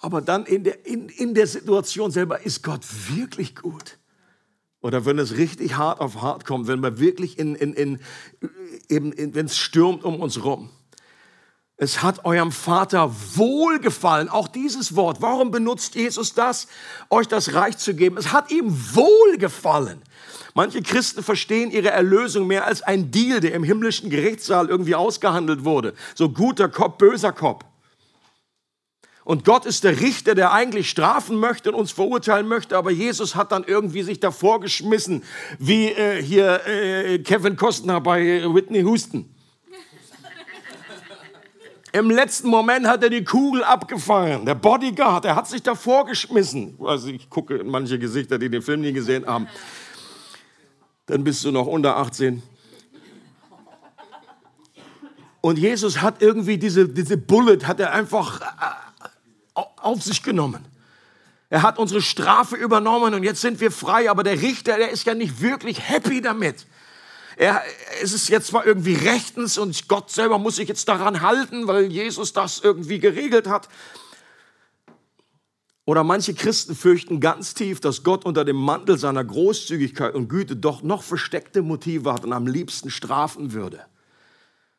aber 0.00 0.20
dann 0.20 0.44
in 0.46 0.64
der, 0.64 0.84
in, 0.84 1.08
in 1.08 1.34
der 1.34 1.46
Situation 1.46 2.10
selber 2.10 2.44
ist 2.44 2.62
Gott 2.62 2.82
wirklich 3.08 3.54
gut. 3.54 3.98
Oder 4.80 5.04
wenn 5.04 5.18
es 5.18 5.36
richtig 5.36 5.76
hart 5.76 6.00
auf 6.00 6.20
hart 6.22 6.44
kommt, 6.44 6.66
wenn 6.66 6.80
wir 6.80 6.98
wirklich 6.98 7.38
in, 7.38 7.54
in, 7.54 7.72
in, 7.72 8.00
eben, 8.88 9.12
wenn 9.34 9.46
es 9.46 9.56
stürmt 9.56 10.04
um 10.04 10.20
uns 10.20 10.44
rum. 10.44 10.70
Es 11.78 12.02
hat 12.02 12.24
eurem 12.24 12.52
Vater 12.52 13.14
wohlgefallen. 13.34 14.28
Auch 14.28 14.48
dieses 14.48 14.96
Wort. 14.96 15.20
Warum 15.20 15.50
benutzt 15.50 15.94
Jesus 15.94 16.32
das, 16.32 16.68
euch 17.10 17.28
das 17.28 17.52
Reich 17.52 17.76
zu 17.76 17.94
geben? 17.94 18.16
Es 18.16 18.32
hat 18.32 18.50
ihm 18.50 18.66
wohlgefallen. 18.94 20.00
Manche 20.56 20.80
Christen 20.80 21.22
verstehen 21.22 21.70
ihre 21.70 21.90
Erlösung 21.90 22.46
mehr 22.46 22.66
als 22.66 22.80
ein 22.80 23.10
Deal, 23.10 23.40
der 23.40 23.52
im 23.52 23.62
himmlischen 23.62 24.08
Gerichtssaal 24.08 24.70
irgendwie 24.70 24.94
ausgehandelt 24.94 25.66
wurde. 25.66 25.92
So 26.14 26.30
guter 26.30 26.70
Kopf, 26.70 26.96
böser 26.96 27.32
Kopf. 27.32 27.62
Und 29.22 29.44
Gott 29.44 29.66
ist 29.66 29.84
der 29.84 30.00
Richter, 30.00 30.34
der 30.34 30.54
eigentlich 30.54 30.88
strafen 30.88 31.36
möchte 31.36 31.70
und 31.70 31.74
uns 31.74 31.92
verurteilen 31.92 32.48
möchte, 32.48 32.78
aber 32.78 32.90
Jesus 32.90 33.34
hat 33.34 33.52
dann 33.52 33.64
irgendwie 33.64 34.02
sich 34.02 34.18
davor 34.18 34.60
geschmissen, 34.60 35.24
wie 35.58 35.88
äh, 35.88 36.22
hier 36.22 36.66
äh, 36.66 37.18
Kevin 37.18 37.56
Costner 37.56 38.00
bei 38.00 38.42
Whitney 38.54 38.78
Houston. 38.78 39.28
Im 41.92 42.08
letzten 42.08 42.48
Moment 42.48 42.86
hat 42.86 43.02
er 43.02 43.10
die 43.10 43.24
Kugel 43.24 43.62
abgefangen. 43.62 44.46
Der 44.46 44.54
Bodyguard, 44.54 45.26
er 45.26 45.36
hat 45.36 45.48
sich 45.48 45.62
davor 45.62 46.06
geschmissen. 46.06 46.78
Also 46.82 47.08
ich 47.08 47.28
gucke 47.28 47.56
in 47.56 47.68
manche 47.68 47.98
Gesichter, 47.98 48.38
die 48.38 48.48
den 48.48 48.62
Film 48.62 48.80
nie 48.80 48.94
gesehen 48.94 49.26
haben. 49.26 49.48
Dann 51.06 51.24
bist 51.24 51.44
du 51.44 51.52
noch 51.52 51.66
unter 51.66 51.96
18. 51.96 52.42
Und 55.40 55.58
Jesus 55.58 56.02
hat 56.02 56.22
irgendwie 56.22 56.58
diese, 56.58 56.88
diese 56.88 57.16
Bullet, 57.16 57.66
hat 57.66 57.78
er 57.78 57.92
einfach 57.92 58.40
äh, 58.40 59.62
auf 59.76 60.02
sich 60.02 60.22
genommen. 60.22 60.64
Er 61.48 61.62
hat 61.62 61.78
unsere 61.78 62.02
Strafe 62.02 62.56
übernommen 62.56 63.14
und 63.14 63.22
jetzt 63.22 63.40
sind 63.40 63.60
wir 63.60 63.70
frei. 63.70 64.10
Aber 64.10 64.24
der 64.24 64.42
Richter, 64.42 64.76
der 64.76 64.90
ist 64.90 65.06
ja 65.06 65.14
nicht 65.14 65.40
wirklich 65.40 65.88
happy 65.88 66.20
damit. 66.20 66.66
Er, 67.36 67.62
es 68.02 68.12
ist 68.12 68.28
jetzt 68.28 68.48
zwar 68.48 68.66
irgendwie 68.66 68.94
rechtens 68.94 69.56
und 69.58 69.88
Gott 69.88 70.10
selber 70.10 70.38
muss 70.38 70.56
sich 70.56 70.68
jetzt 70.68 70.88
daran 70.88 71.20
halten, 71.20 71.68
weil 71.68 71.84
Jesus 71.84 72.32
das 72.32 72.58
irgendwie 72.58 72.98
geregelt 72.98 73.46
hat. 73.46 73.68
Oder 75.86 76.02
manche 76.02 76.34
Christen 76.34 76.74
fürchten 76.74 77.20
ganz 77.20 77.54
tief, 77.54 77.78
dass 77.78 78.02
Gott 78.02 78.24
unter 78.24 78.44
dem 78.44 78.56
Mantel 78.56 78.98
seiner 78.98 79.24
Großzügigkeit 79.24 80.14
und 80.16 80.28
Güte 80.28 80.56
doch 80.56 80.82
noch 80.82 81.04
versteckte 81.04 81.62
Motive 81.62 82.12
hat 82.12 82.24
und 82.24 82.32
am 82.32 82.48
liebsten 82.48 82.90
strafen 82.90 83.52
würde. 83.52 83.80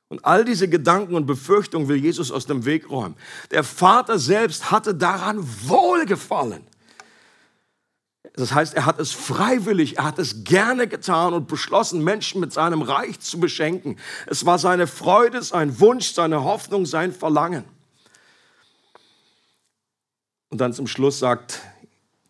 Und 0.09 0.25
all 0.25 0.43
diese 0.43 0.67
Gedanken 0.67 1.15
und 1.15 1.25
Befürchtungen 1.25 1.87
will 1.87 1.95
Jesus 1.95 2.29
aus 2.29 2.45
dem 2.45 2.65
Weg 2.65 2.89
räumen. 2.89 3.15
Der 3.51 3.63
Vater 3.63 4.19
selbst 4.19 4.69
hatte 4.69 4.93
daran 4.93 5.39
Wohlgefallen. 5.67 6.63
Das 8.33 8.53
heißt, 8.53 8.73
er 8.73 8.85
hat 8.85 8.99
es 8.99 9.13
freiwillig, 9.13 9.97
er 9.97 10.03
hat 10.03 10.19
es 10.19 10.43
gerne 10.43 10.87
getan 10.87 11.33
und 11.33 11.47
beschlossen, 11.47 12.03
Menschen 12.03 12.41
mit 12.41 12.51
seinem 12.51 12.81
Reich 12.81 13.19
zu 13.21 13.39
beschenken. 13.39 13.97
Es 14.27 14.45
war 14.45 14.59
seine 14.59 14.87
Freude, 14.87 15.41
sein 15.41 15.79
Wunsch, 15.79 16.13
seine 16.13 16.43
Hoffnung, 16.43 16.85
sein 16.85 17.13
Verlangen. 17.13 17.63
Und 20.49 20.59
dann 20.59 20.73
zum 20.73 20.87
Schluss 20.87 21.19
sagt, 21.19 21.61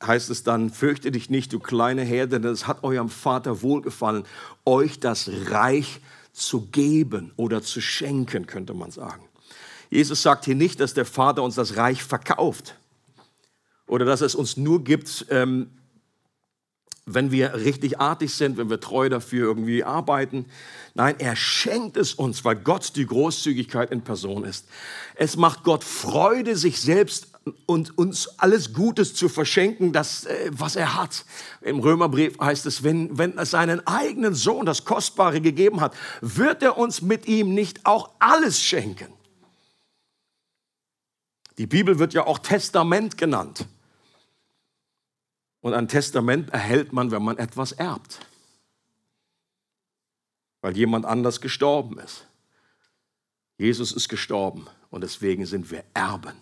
heißt 0.04 0.30
es 0.30 0.44
dann, 0.44 0.70
fürchte 0.70 1.12
dich 1.12 1.30
nicht, 1.30 1.54
du 1.54 1.60
kleine 1.60 2.04
Herde, 2.04 2.40
denn 2.40 2.52
es 2.52 2.68
hat 2.68 2.84
eurem 2.84 3.10
Vater 3.10 3.62
wohlgefallen, 3.62 4.26
euch 4.66 5.00
das 5.00 5.30
Reich 5.50 6.00
zu 6.34 6.68
geben 6.68 7.32
oder 7.36 7.62
zu 7.62 7.82
schenken, 7.82 8.46
könnte 8.46 8.74
man 8.74 8.92
sagen. 8.92 9.24
Jesus 9.90 10.22
sagt 10.22 10.46
hier 10.46 10.56
nicht, 10.56 10.80
dass 10.80 10.94
der 10.94 11.06
Vater 11.06 11.44
uns 11.44 11.56
das 11.56 11.78
Reich 11.78 12.04
verkauft 12.04 12.76
oder 13.88 14.06
dass 14.06 14.22
es 14.22 14.36
uns 14.36 14.58
nur 14.58 14.84
gibt, 14.84 15.26
ähm, 15.30 15.72
wenn 17.06 17.32
wir 17.32 17.54
richtig 17.56 18.02
artig 18.02 18.34
sind, 18.34 18.58
wenn 18.58 18.70
wir 18.70 18.82
treu 18.82 19.08
dafür 19.08 19.48
irgendwie 19.48 19.84
arbeiten. 19.84 20.46
Nein, 20.94 21.16
er 21.20 21.38
schenkt 21.38 21.96
es 21.96 22.14
uns, 22.14 22.44
weil 22.44 22.58
Gott 22.58 22.98
die 22.98 23.06
Großzügigkeit 23.06 23.92
in 23.92 24.02
Person 24.02 24.44
ist. 24.44 24.68
Es 25.16 25.38
macht 25.38 25.64
Gott 25.64 25.86
Freude, 25.86 26.58
sich 26.58 26.82
selbst 26.82 27.30
und 27.66 27.98
uns 27.98 28.40
alles 28.40 28.74
Gutes 28.74 29.14
zu 29.14 29.30
verschenken, 29.30 29.94
das, 29.94 30.26
äh, 30.26 30.50
was 30.52 30.76
er 30.76 30.96
hat. 30.96 31.26
Im 31.62 31.80
Römerbrief 31.80 32.40
heißt 32.40 32.66
es, 32.66 32.84
wenn, 32.84 33.18
wenn 33.18 33.38
er 33.38 33.46
seinen 33.46 33.86
eigenen 33.86 34.34
Sohn 34.34 34.66
das 34.66 34.86
Kostbare 34.86 35.42
gegeben 35.42 35.82
hat, 35.82 35.96
wird 36.22 36.64
er 36.64 36.78
uns 36.78 37.02
mit 37.02 37.28
ihm 37.28 37.54
nicht 37.54 37.86
auch 37.86 38.12
alles 38.20 38.62
schenken. 38.62 39.08
Die 41.58 41.68
Bibel 41.68 42.00
wird 42.00 42.14
ja 42.14 42.26
auch 42.26 42.40
Testament 42.40 43.18
genannt. 43.18 43.68
Und 45.62 45.74
ein 45.74 45.88
Testament 45.88 46.52
erhält 46.52 46.94
man, 46.94 47.12
wenn 47.12 47.24
man 47.24 47.38
etwas 47.38 47.72
erbt. 47.72 48.20
Weil 50.62 50.78
jemand 50.78 51.06
anders 51.06 51.42
gestorben 51.42 52.00
ist. 52.00 52.26
Jesus 53.58 53.92
ist 53.92 54.08
gestorben 54.08 54.68
und 54.92 55.02
deswegen 55.02 55.46
sind 55.46 55.72
wir 55.72 55.84
Erben. 55.94 56.36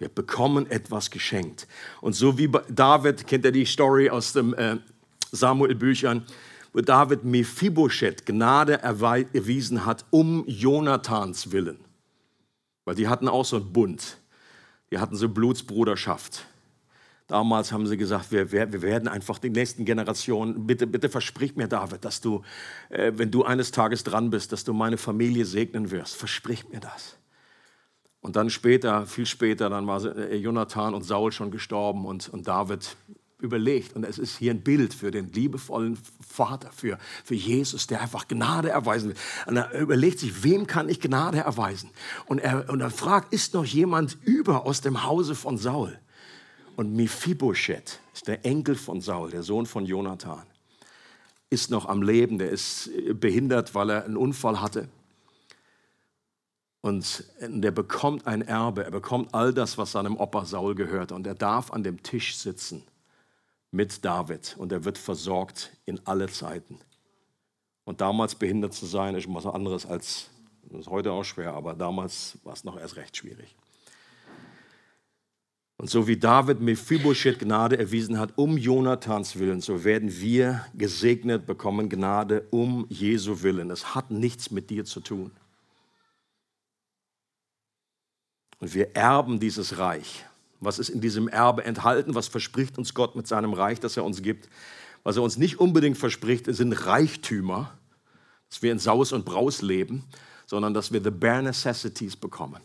Wir 0.00 0.08
bekommen 0.08 0.68
etwas 0.70 1.10
geschenkt. 1.10 1.68
Und 2.00 2.14
so 2.14 2.38
wie 2.38 2.50
David, 2.70 3.26
kennt 3.26 3.44
ihr 3.44 3.52
die 3.52 3.66
Story 3.66 4.08
aus 4.08 4.32
dem 4.32 4.54
äh, 4.54 4.78
Samuel-Büchern, 5.30 6.24
wo 6.72 6.80
David 6.80 7.24
Mephibosheth 7.24 8.24
Gnade 8.24 8.82
erwiesen 8.82 9.84
hat 9.84 10.06
um 10.08 10.44
Jonathans 10.46 11.52
willen. 11.52 11.78
Weil 12.86 12.94
die 12.94 13.08
hatten 13.08 13.28
auch 13.28 13.44
so 13.44 13.56
einen 13.56 13.74
Bund. 13.74 14.16
Die 14.90 14.98
hatten 14.98 15.16
so 15.16 15.28
Blutsbruderschaft. 15.28 16.46
Damals 17.26 17.70
haben 17.70 17.86
sie 17.86 17.98
gesagt, 17.98 18.32
wir, 18.32 18.50
wir, 18.50 18.80
werden 18.80 19.06
einfach 19.06 19.38
die 19.38 19.50
nächsten 19.50 19.84
Generationen, 19.84 20.66
bitte, 20.66 20.86
bitte 20.86 21.10
versprich 21.10 21.56
mir, 21.56 21.68
David, 21.68 22.06
dass 22.06 22.22
du, 22.22 22.42
äh, 22.88 23.12
wenn 23.16 23.30
du 23.30 23.44
eines 23.44 23.70
Tages 23.70 24.02
dran 24.02 24.30
bist, 24.30 24.50
dass 24.50 24.64
du 24.64 24.72
meine 24.72 24.96
Familie 24.96 25.44
segnen 25.44 25.90
wirst. 25.90 26.16
Versprich 26.16 26.70
mir 26.70 26.80
das. 26.80 27.19
Und 28.20 28.36
dann 28.36 28.50
später, 28.50 29.06
viel 29.06 29.26
später, 29.26 29.70
dann 29.70 29.86
war 29.86 30.04
äh, 30.04 30.36
Jonathan 30.36 30.94
und 30.94 31.02
Saul 31.02 31.32
schon 31.32 31.50
gestorben 31.50 32.04
und, 32.04 32.28
und 32.28 32.46
David 32.46 32.96
überlegt. 33.38 33.96
Und 33.96 34.04
es 34.04 34.18
ist 34.18 34.36
hier 34.36 34.52
ein 34.52 34.60
Bild 34.60 34.92
für 34.92 35.10
den 35.10 35.32
liebevollen 35.32 35.98
Vater, 36.26 36.70
für, 36.72 36.98
für 37.24 37.34
Jesus, 37.34 37.86
der 37.86 38.02
einfach 38.02 38.28
Gnade 38.28 38.70
erweisen 38.70 39.10
will. 39.10 39.16
Und 39.46 39.56
er 39.56 39.72
überlegt 39.78 40.18
sich, 40.18 40.44
wem 40.44 40.66
kann 40.66 40.88
ich 40.88 41.00
Gnade 41.00 41.38
erweisen? 41.38 41.90
Und 42.26 42.38
er, 42.40 42.68
und 42.68 42.80
er 42.80 42.90
fragt, 42.90 43.32
ist 43.32 43.54
noch 43.54 43.64
jemand 43.64 44.18
über 44.24 44.66
aus 44.66 44.82
dem 44.82 45.04
Hause 45.04 45.34
von 45.34 45.56
Saul? 45.56 45.98
Und 46.76 46.94
Mephibosheth 46.94 48.00
ist 48.14 48.28
der 48.28 48.44
Enkel 48.44 48.74
von 48.74 49.00
Saul, 49.00 49.30
der 49.30 49.42
Sohn 49.42 49.66
von 49.66 49.84
Jonathan, 49.84 50.42
ist 51.50 51.70
noch 51.70 51.86
am 51.86 52.02
Leben. 52.02 52.38
Der 52.38 52.50
ist 52.50 52.90
behindert, 53.14 53.74
weil 53.74 53.90
er 53.90 54.04
einen 54.04 54.16
Unfall 54.16 54.60
hatte. 54.60 54.88
Und 56.82 57.24
der 57.40 57.70
bekommt 57.70 58.26
ein 58.26 58.42
Erbe. 58.42 58.84
Er 58.84 58.90
bekommt 58.90 59.34
all 59.34 59.52
das, 59.52 59.76
was 59.76 59.92
seinem 59.92 60.16
Opa 60.16 60.44
Saul 60.46 60.74
gehört. 60.74 61.12
Und 61.12 61.26
er 61.26 61.34
darf 61.34 61.72
an 61.72 61.82
dem 61.82 62.02
Tisch 62.02 62.36
sitzen 62.36 62.82
mit 63.70 64.04
David. 64.04 64.56
Und 64.58 64.72
er 64.72 64.84
wird 64.84 64.96
versorgt 64.96 65.76
in 65.84 66.00
alle 66.06 66.28
Zeiten. 66.28 66.78
Und 67.84 68.00
damals 68.00 68.34
behindert 68.34 68.72
zu 68.72 68.86
sein, 68.86 69.14
ist 69.14 69.26
was 69.28 69.46
anderes 69.46 69.84
als, 69.84 70.30
ist 70.70 70.88
heute 70.88 71.12
auch 71.12 71.24
schwer, 71.24 71.54
aber 71.54 71.74
damals 71.74 72.38
war 72.44 72.52
es 72.52 72.62
noch 72.62 72.78
erst 72.78 72.96
recht 72.96 73.16
schwierig. 73.16 73.56
Und 75.76 75.88
so 75.88 76.06
wie 76.06 76.16
David 76.16 76.60
Mephibosheth 76.60 77.38
Gnade 77.38 77.78
erwiesen 77.78 78.18
hat, 78.18 78.36
um 78.36 78.58
Jonathans 78.58 79.38
Willen, 79.38 79.62
so 79.62 79.82
werden 79.82 80.20
wir 80.20 80.66
gesegnet 80.74 81.46
bekommen 81.46 81.88
Gnade 81.88 82.46
um 82.50 82.86
Jesu 82.90 83.42
Willen. 83.42 83.70
Es 83.70 83.94
hat 83.94 84.10
nichts 84.10 84.50
mit 84.50 84.68
dir 84.68 84.84
zu 84.84 85.00
tun. 85.00 85.32
Und 88.60 88.74
wir 88.74 88.94
erben 88.94 89.40
dieses 89.40 89.78
Reich. 89.78 90.24
Was 90.60 90.78
ist 90.78 90.90
in 90.90 91.00
diesem 91.00 91.28
Erbe 91.28 91.64
enthalten? 91.64 92.14
Was 92.14 92.28
verspricht 92.28 92.78
uns 92.78 92.94
Gott 92.94 93.16
mit 93.16 93.26
seinem 93.26 93.54
Reich, 93.54 93.80
das 93.80 93.96
er 93.96 94.04
uns 94.04 94.22
gibt? 94.22 94.48
Was 95.02 95.16
er 95.16 95.22
uns 95.22 95.36
nicht 95.36 95.58
unbedingt 95.58 95.98
verspricht, 95.98 96.46
sind 96.46 96.72
Reichtümer, 96.86 97.76
dass 98.48 98.62
wir 98.62 98.70
in 98.70 98.78
Saus 98.78 99.12
und 99.12 99.24
Braus 99.24 99.62
leben, 99.62 100.04
sondern 100.46 100.74
dass 100.74 100.92
wir 100.92 101.02
the 101.02 101.10
bare 101.10 101.42
necessities 101.42 102.16
bekommen 102.16 102.60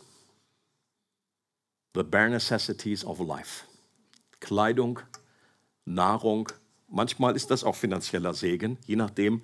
the 1.96 2.02
bare 2.02 2.28
necessities 2.28 3.04
of 3.04 3.18
life. 3.20 3.64
Kleidung, 4.38 5.00
Nahrung, 5.86 6.52
manchmal 6.88 7.34
ist 7.34 7.50
das 7.50 7.64
auch 7.64 7.74
finanzieller 7.74 8.34
Segen, 8.34 8.78
je 8.86 8.96
nachdem, 8.96 9.42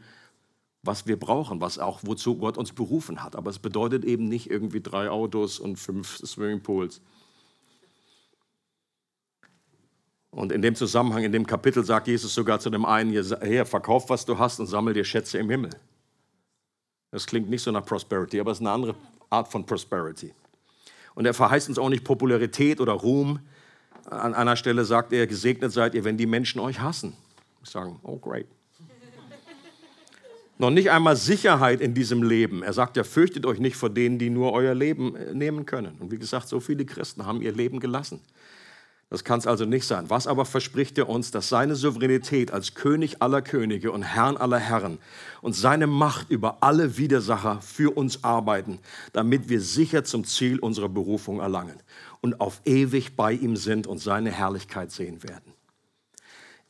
was 0.82 1.06
wir 1.06 1.18
brauchen, 1.18 1.60
was 1.60 1.78
auch 1.78 2.00
wozu 2.02 2.36
Gott 2.36 2.58
uns 2.58 2.72
berufen 2.72 3.22
hat. 3.22 3.36
Aber 3.36 3.50
es 3.50 3.58
bedeutet 3.58 4.04
eben 4.04 4.28
nicht 4.28 4.50
irgendwie 4.50 4.80
drei 4.80 5.10
Autos 5.10 5.58
und 5.60 5.76
fünf 5.76 6.18
Swimmingpools. 6.18 7.00
Und 10.30 10.50
in 10.50 10.62
dem 10.62 10.74
Zusammenhang, 10.74 11.24
in 11.24 11.32
dem 11.32 11.46
Kapitel 11.46 11.84
sagt 11.84 12.08
Jesus 12.08 12.34
sogar 12.34 12.58
zu 12.58 12.70
dem 12.70 12.84
einen, 12.84 13.10
hier, 13.10 13.66
verkauf, 13.66 14.08
was 14.08 14.24
du 14.24 14.38
hast 14.38 14.58
und 14.60 14.66
sammel 14.66 14.94
dir 14.94 15.04
Schätze 15.04 15.38
im 15.38 15.50
Himmel. 15.50 15.70
Das 17.10 17.26
klingt 17.26 17.50
nicht 17.50 17.62
so 17.62 17.70
nach 17.70 17.84
Prosperity, 17.84 18.40
aber 18.40 18.50
es 18.50 18.58
ist 18.58 18.62
eine 18.62 18.70
andere 18.70 18.94
Art 19.28 19.48
von 19.48 19.66
Prosperity. 19.66 20.32
Und 21.14 21.26
er 21.26 21.34
verheißt 21.34 21.68
uns 21.68 21.78
auch 21.78 21.90
nicht 21.90 22.04
Popularität 22.04 22.80
oder 22.80 22.92
Ruhm. 22.92 23.40
An 24.06 24.34
einer 24.34 24.56
Stelle 24.56 24.86
sagt 24.86 25.12
er, 25.12 25.26
gesegnet 25.26 25.70
seid 25.70 25.94
ihr, 25.94 26.04
wenn 26.04 26.16
die 26.16 26.26
Menschen 26.26 26.60
euch 26.60 26.80
hassen. 26.80 27.14
Ich 27.62 27.68
sagen, 27.68 28.00
oh 28.02 28.16
great. 28.16 28.46
Noch 30.62 30.70
nicht 30.70 30.90
einmal 30.90 31.16
Sicherheit 31.16 31.80
in 31.80 31.92
diesem 31.92 32.22
Leben. 32.22 32.62
Er 32.62 32.72
sagt 32.72 32.96
ja, 32.96 33.04
fürchtet 33.04 33.44
euch 33.44 33.58
nicht 33.58 33.76
vor 33.76 33.90
denen, 33.90 34.18
die 34.18 34.30
nur 34.30 34.52
euer 34.52 34.74
Leben 34.74 35.14
äh, 35.16 35.34
nehmen 35.34 35.66
können. 35.66 35.96
Und 35.98 36.10
wie 36.10 36.18
gesagt, 36.18 36.48
so 36.48 36.60
viele 36.60 36.84
Christen 36.86 37.26
haben 37.26 37.42
ihr 37.42 37.52
Leben 37.52 37.80
gelassen. 37.80 38.20
Das 39.10 39.24
kann 39.24 39.40
es 39.40 39.46
also 39.46 39.66
nicht 39.66 39.86
sein. 39.86 40.08
Was 40.08 40.26
aber 40.26 40.46
verspricht 40.46 40.96
er 40.96 41.08
uns, 41.08 41.32
dass 41.32 41.50
seine 41.50 41.74
Souveränität 41.74 42.50
als 42.50 42.74
König 42.74 43.20
aller 43.20 43.42
Könige 43.42 43.92
und 43.92 44.02
Herrn 44.02 44.38
aller 44.38 44.58
Herren 44.58 44.96
und 45.42 45.54
seine 45.54 45.86
Macht 45.86 46.30
über 46.30 46.58
alle 46.62 46.96
Widersacher 46.96 47.60
für 47.60 47.94
uns 47.94 48.24
arbeiten, 48.24 48.78
damit 49.12 49.50
wir 49.50 49.60
sicher 49.60 50.04
zum 50.04 50.24
Ziel 50.24 50.58
unserer 50.60 50.88
Berufung 50.88 51.40
erlangen 51.40 51.76
und 52.22 52.40
auf 52.40 52.62
ewig 52.64 53.14
bei 53.14 53.32
ihm 53.32 53.56
sind 53.56 53.86
und 53.86 53.98
seine 53.98 54.30
Herrlichkeit 54.30 54.90
sehen 54.90 55.22
werden. 55.22 55.51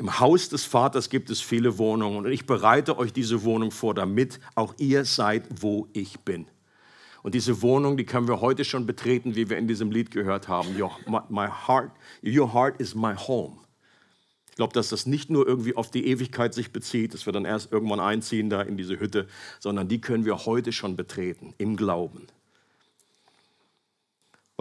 Im 0.02 0.18
Haus 0.18 0.48
des 0.48 0.64
Vaters 0.64 1.10
gibt 1.10 1.30
es 1.30 1.40
viele 1.40 1.78
Wohnungen 1.78 2.16
und 2.16 2.32
ich 2.32 2.44
bereite 2.44 2.98
euch 2.98 3.12
diese 3.12 3.44
Wohnung 3.44 3.70
vor, 3.70 3.94
damit 3.94 4.40
auch 4.56 4.74
ihr 4.78 5.04
seid, 5.04 5.44
wo 5.60 5.86
ich 5.92 6.18
bin. 6.18 6.46
Und 7.22 7.36
diese 7.36 7.62
Wohnung, 7.62 7.96
die 7.96 8.04
können 8.04 8.26
wir 8.26 8.40
heute 8.40 8.64
schon 8.64 8.84
betreten, 8.84 9.36
wie 9.36 9.48
wir 9.48 9.58
in 9.58 9.68
diesem 9.68 9.92
Lied 9.92 10.10
gehört 10.10 10.48
haben. 10.48 10.70
Your, 10.76 10.90
my 11.28 11.46
heart, 11.46 11.92
your 12.20 12.52
heart 12.52 12.80
is 12.80 12.96
my 12.96 13.14
home. 13.14 13.58
Ich 14.50 14.56
glaube, 14.56 14.72
dass 14.72 14.88
das 14.88 15.06
nicht 15.06 15.30
nur 15.30 15.46
irgendwie 15.46 15.76
auf 15.76 15.92
die 15.92 16.04
Ewigkeit 16.08 16.52
sich 16.52 16.72
bezieht, 16.72 17.14
dass 17.14 17.24
wir 17.24 17.32
dann 17.32 17.44
erst 17.44 17.70
irgendwann 17.70 18.00
einziehen 18.00 18.50
da 18.50 18.60
in 18.60 18.76
diese 18.76 18.98
Hütte, 18.98 19.28
sondern 19.60 19.86
die 19.86 20.00
können 20.00 20.24
wir 20.24 20.46
heute 20.46 20.72
schon 20.72 20.96
betreten, 20.96 21.54
im 21.58 21.76
Glauben. 21.76 22.26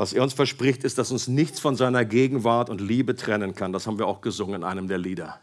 Was 0.01 0.13
er 0.13 0.23
uns 0.23 0.33
verspricht, 0.33 0.83
ist, 0.83 0.97
dass 0.97 1.11
uns 1.11 1.27
nichts 1.27 1.59
von 1.59 1.75
seiner 1.75 2.05
Gegenwart 2.05 2.71
und 2.71 2.81
Liebe 2.81 3.15
trennen 3.15 3.53
kann. 3.53 3.71
Das 3.71 3.85
haben 3.85 3.99
wir 3.99 4.07
auch 4.07 4.21
gesungen 4.21 4.55
in 4.55 4.63
einem 4.63 4.87
der 4.87 4.97
Lieder. 4.97 5.39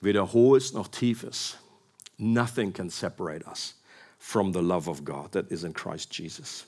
Weder 0.00 0.32
hohes 0.32 0.72
noch 0.72 0.88
tiefes. 0.88 1.58
Nothing 2.16 2.72
can 2.72 2.88
separate 2.88 3.44
us 3.46 3.78
from 4.18 4.54
the 4.54 4.60
love 4.60 4.88
of 4.88 5.04
God 5.04 5.32
that 5.32 5.50
is 5.50 5.62
in 5.62 5.74
Christ 5.74 6.16
Jesus. 6.16 6.64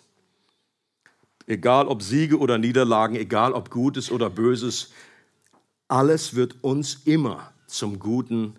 Egal 1.47 1.89
ob 1.89 2.03
Siege 2.03 2.39
oder 2.39 2.59
Niederlagen, 2.59 3.17
egal 3.17 3.55
ob 3.55 3.71
Gutes 3.71 4.11
oder 4.11 4.29
Böses, 4.29 4.93
alles 5.89 6.35
wird 6.35 6.57
uns 6.63 7.07
immer 7.07 7.55
zum 7.69 7.99
Guten 7.99 8.59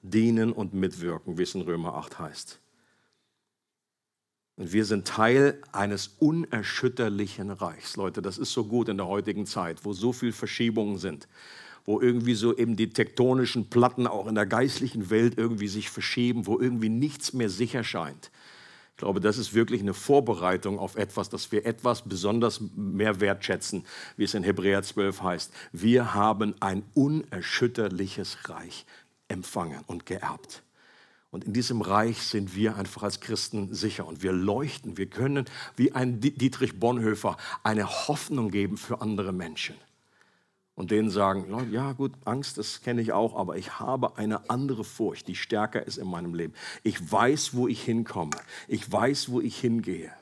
dienen 0.00 0.54
und 0.54 0.72
mitwirken, 0.72 1.36
wie 1.36 1.42
es 1.42 1.54
in 1.54 1.60
Römer 1.60 1.96
8 1.96 2.18
heißt. 2.18 2.61
Und 4.56 4.72
wir 4.72 4.84
sind 4.84 5.08
Teil 5.08 5.60
eines 5.72 6.08
unerschütterlichen 6.18 7.50
Reichs. 7.50 7.96
Leute, 7.96 8.20
das 8.20 8.38
ist 8.38 8.52
so 8.52 8.64
gut 8.64 8.88
in 8.88 8.98
der 8.98 9.08
heutigen 9.08 9.46
Zeit, 9.46 9.84
wo 9.84 9.92
so 9.92 10.12
viele 10.12 10.32
Verschiebungen 10.32 10.98
sind, 10.98 11.26
wo 11.84 12.00
irgendwie 12.00 12.34
so 12.34 12.56
eben 12.56 12.76
die 12.76 12.90
tektonischen 12.90 13.70
Platten 13.70 14.06
auch 14.06 14.26
in 14.26 14.34
der 14.34 14.46
geistlichen 14.46 15.10
Welt 15.10 15.38
irgendwie 15.38 15.68
sich 15.68 15.88
verschieben, 15.88 16.46
wo 16.46 16.60
irgendwie 16.60 16.90
nichts 16.90 17.32
mehr 17.32 17.48
sicher 17.48 17.82
scheint. 17.82 18.30
Ich 18.92 18.98
glaube, 18.98 19.20
das 19.20 19.38
ist 19.38 19.54
wirklich 19.54 19.80
eine 19.80 19.94
Vorbereitung 19.94 20.78
auf 20.78 20.96
etwas, 20.96 21.28
dass 21.30 21.50
wir 21.50 21.66
etwas 21.66 22.02
besonders 22.02 22.60
mehr 22.76 23.20
wertschätzen, 23.20 23.84
wie 24.16 24.24
es 24.24 24.34
in 24.34 24.44
Hebräer 24.44 24.82
12 24.82 25.22
heißt. 25.22 25.52
Wir 25.72 26.14
haben 26.14 26.54
ein 26.60 26.84
unerschütterliches 26.94 28.48
Reich 28.48 28.84
empfangen 29.28 29.80
und 29.86 30.06
geerbt. 30.06 30.62
Und 31.32 31.44
in 31.44 31.54
diesem 31.54 31.80
Reich 31.80 32.22
sind 32.22 32.54
wir 32.54 32.76
einfach 32.76 33.02
als 33.02 33.20
Christen 33.20 33.72
sicher 33.74 34.06
und 34.06 34.22
wir 34.22 34.32
leuchten. 34.32 34.98
Wir 34.98 35.06
können 35.06 35.46
wie 35.76 35.92
ein 35.92 36.20
Dietrich 36.20 36.78
Bonhoeffer 36.78 37.38
eine 37.62 37.88
Hoffnung 38.06 38.50
geben 38.50 38.76
für 38.76 39.00
andere 39.00 39.32
Menschen 39.32 39.74
und 40.74 40.90
denen 40.90 41.08
sagen, 41.08 41.72
ja 41.72 41.92
gut, 41.92 42.12
Angst, 42.26 42.58
das 42.58 42.82
kenne 42.82 43.00
ich 43.00 43.12
auch, 43.12 43.34
aber 43.34 43.56
ich 43.56 43.80
habe 43.80 44.18
eine 44.18 44.50
andere 44.50 44.84
Furcht, 44.84 45.26
die 45.26 45.34
stärker 45.34 45.86
ist 45.86 45.96
in 45.96 46.06
meinem 46.06 46.34
Leben. 46.34 46.52
Ich 46.82 47.10
weiß, 47.10 47.54
wo 47.54 47.66
ich 47.66 47.82
hinkomme. 47.82 48.36
Ich 48.68 48.92
weiß, 48.92 49.30
wo 49.30 49.40
ich 49.40 49.58
hingehe. 49.58 50.12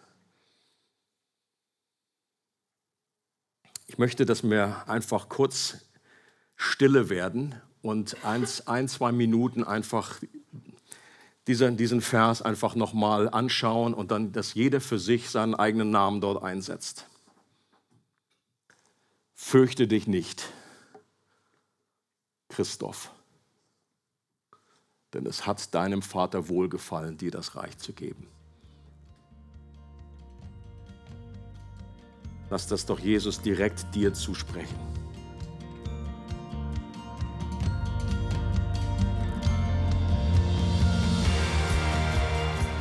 Ich 3.88 3.98
möchte, 3.98 4.26
dass 4.26 4.44
wir 4.44 4.88
einfach 4.88 5.28
kurz 5.28 5.78
stille 6.54 7.08
werden 7.08 7.56
und 7.82 8.24
eins, 8.24 8.68
ein, 8.68 8.86
zwei 8.86 9.10
Minuten 9.10 9.64
einfach 9.64 10.20
diesen, 11.50 11.76
diesen 11.76 12.00
Vers 12.00 12.42
einfach 12.42 12.76
nochmal 12.76 13.28
anschauen 13.28 13.92
und 13.92 14.12
dann, 14.12 14.30
dass 14.30 14.54
jeder 14.54 14.80
für 14.80 15.00
sich 15.00 15.30
seinen 15.30 15.56
eigenen 15.56 15.90
Namen 15.90 16.20
dort 16.20 16.42
einsetzt 16.42 17.06
fürchte 19.40 19.88
dich 19.88 20.06
nicht, 20.06 20.52
Christoph, 22.50 23.10
denn 25.14 25.26
es 25.26 25.46
hat 25.46 25.74
deinem 25.74 26.02
Vater 26.02 26.48
wohlgefallen, 26.48 27.16
dir 27.16 27.30
das 27.30 27.56
Reich 27.56 27.76
zu 27.78 27.92
geben. 27.92 28.28
Lass 32.50 32.66
das 32.66 32.84
doch 32.84 33.00
Jesus 33.00 33.40
direkt 33.40 33.92
dir 33.94 34.12
zusprechen. 34.12 34.78